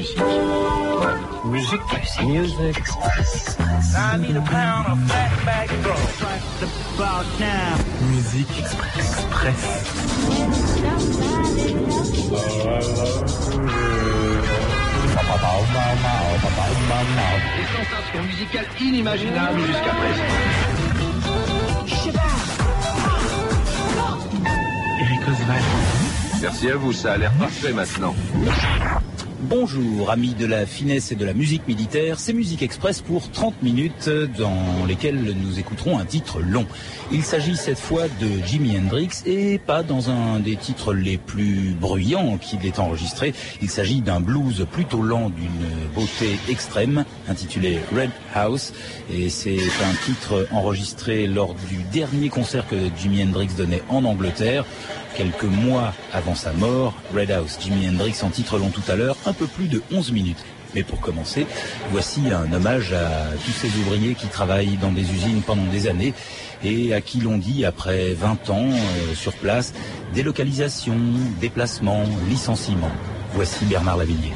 Musique. 0.00 0.18
Musique. 1.44 1.80
Music. 2.24 2.76
I 3.96 4.16
need 4.16 4.36
a 4.36 4.40
pound 4.40 4.86
of 4.88 4.98
fat 5.08 5.44
back 5.44 5.68
bro. 5.82 5.94
About 6.96 7.26
now. 7.38 7.76
Musique 8.10 8.58
Express. 8.58 9.62
Des 17.56 17.66
sensations 17.76 18.24
musicales 18.26 18.66
inimaginables 18.80 19.60
jusqu'à 19.60 19.94
présent. 20.00 20.30
Eric 25.00 25.20
Oswald. 25.28 25.64
Merci 26.42 26.70
à 26.70 26.76
vous, 26.76 26.92
ça 26.92 27.12
a 27.12 27.16
l'air 27.18 27.32
parfait 27.32 27.72
maintenant. 27.72 28.14
Bonjour, 29.42 30.10
amis 30.10 30.34
de 30.34 30.44
la 30.44 30.66
finesse 30.66 31.12
et 31.12 31.14
de 31.14 31.24
la 31.24 31.32
musique 31.32 31.66
militaire. 31.66 32.20
C'est 32.20 32.34
Musique 32.34 32.62
Express 32.62 33.00
pour 33.00 33.30
30 33.30 33.62
minutes 33.62 34.10
dans 34.36 34.84
lesquelles 34.86 35.34
nous 35.34 35.58
écouterons 35.58 35.98
un 35.98 36.04
titre 36.04 36.40
long. 36.40 36.66
Il 37.10 37.22
s'agit 37.22 37.56
cette 37.56 37.78
fois 37.78 38.02
de 38.20 38.28
Jimi 38.46 38.76
Hendrix 38.76 39.08
et 39.24 39.58
pas 39.58 39.82
dans 39.82 40.10
un 40.10 40.40
des 40.40 40.56
titres 40.56 40.92
les 40.92 41.16
plus 41.16 41.74
bruyants 41.80 42.36
qu'il 42.36 42.66
ait 42.66 42.78
enregistré. 42.78 43.32
Il 43.62 43.70
s'agit 43.70 44.02
d'un 44.02 44.20
blues 44.20 44.66
plutôt 44.70 45.00
lent 45.00 45.30
d'une 45.30 45.94
beauté 45.94 46.38
extrême 46.50 47.06
intitulé 47.26 47.78
Red 47.96 48.10
House 48.34 48.74
et 49.10 49.30
c'est 49.30 49.56
un 49.56 50.04
titre 50.04 50.48
enregistré 50.52 51.26
lors 51.26 51.54
du 51.54 51.82
dernier 51.92 52.28
concert 52.28 52.68
que 52.68 52.76
Jimi 52.98 53.22
Hendrix 53.22 53.48
donnait 53.56 53.82
en 53.88 54.04
Angleterre 54.04 54.66
quelques 55.14 55.44
mois 55.44 55.92
avant 56.12 56.34
sa 56.34 56.52
mort. 56.52 56.94
Red 57.14 57.30
House, 57.30 57.58
Jimi 57.60 57.88
Hendrix 57.88 58.16
en 58.22 58.30
titre 58.30 58.58
long 58.58 58.70
tout 58.70 58.82
à 58.88 58.96
l'heure, 58.96 59.16
un 59.26 59.32
peu 59.32 59.46
plus 59.46 59.68
de 59.68 59.82
11 59.92 60.12
minutes. 60.12 60.44
Mais 60.74 60.82
pour 60.82 61.00
commencer, 61.00 61.46
voici 61.90 62.22
un 62.30 62.52
hommage 62.52 62.92
à 62.92 63.30
tous 63.44 63.50
ces 63.50 63.68
ouvriers 63.80 64.14
qui 64.14 64.28
travaillent 64.28 64.76
dans 64.76 64.92
des 64.92 65.02
usines 65.02 65.42
pendant 65.42 65.64
des 65.64 65.88
années 65.88 66.14
et 66.62 66.94
à 66.94 67.00
qui 67.00 67.20
l'on 67.20 67.38
dit, 67.38 67.64
après 67.64 68.12
20 68.12 68.50
ans 68.50 68.68
euh, 68.70 69.14
sur 69.14 69.32
place, 69.32 69.72
délocalisation, 70.14 70.96
déplacement, 71.40 72.04
licenciement. 72.28 72.90
Voici 73.34 73.64
Bernard 73.64 73.96
Lavillier. 73.96 74.32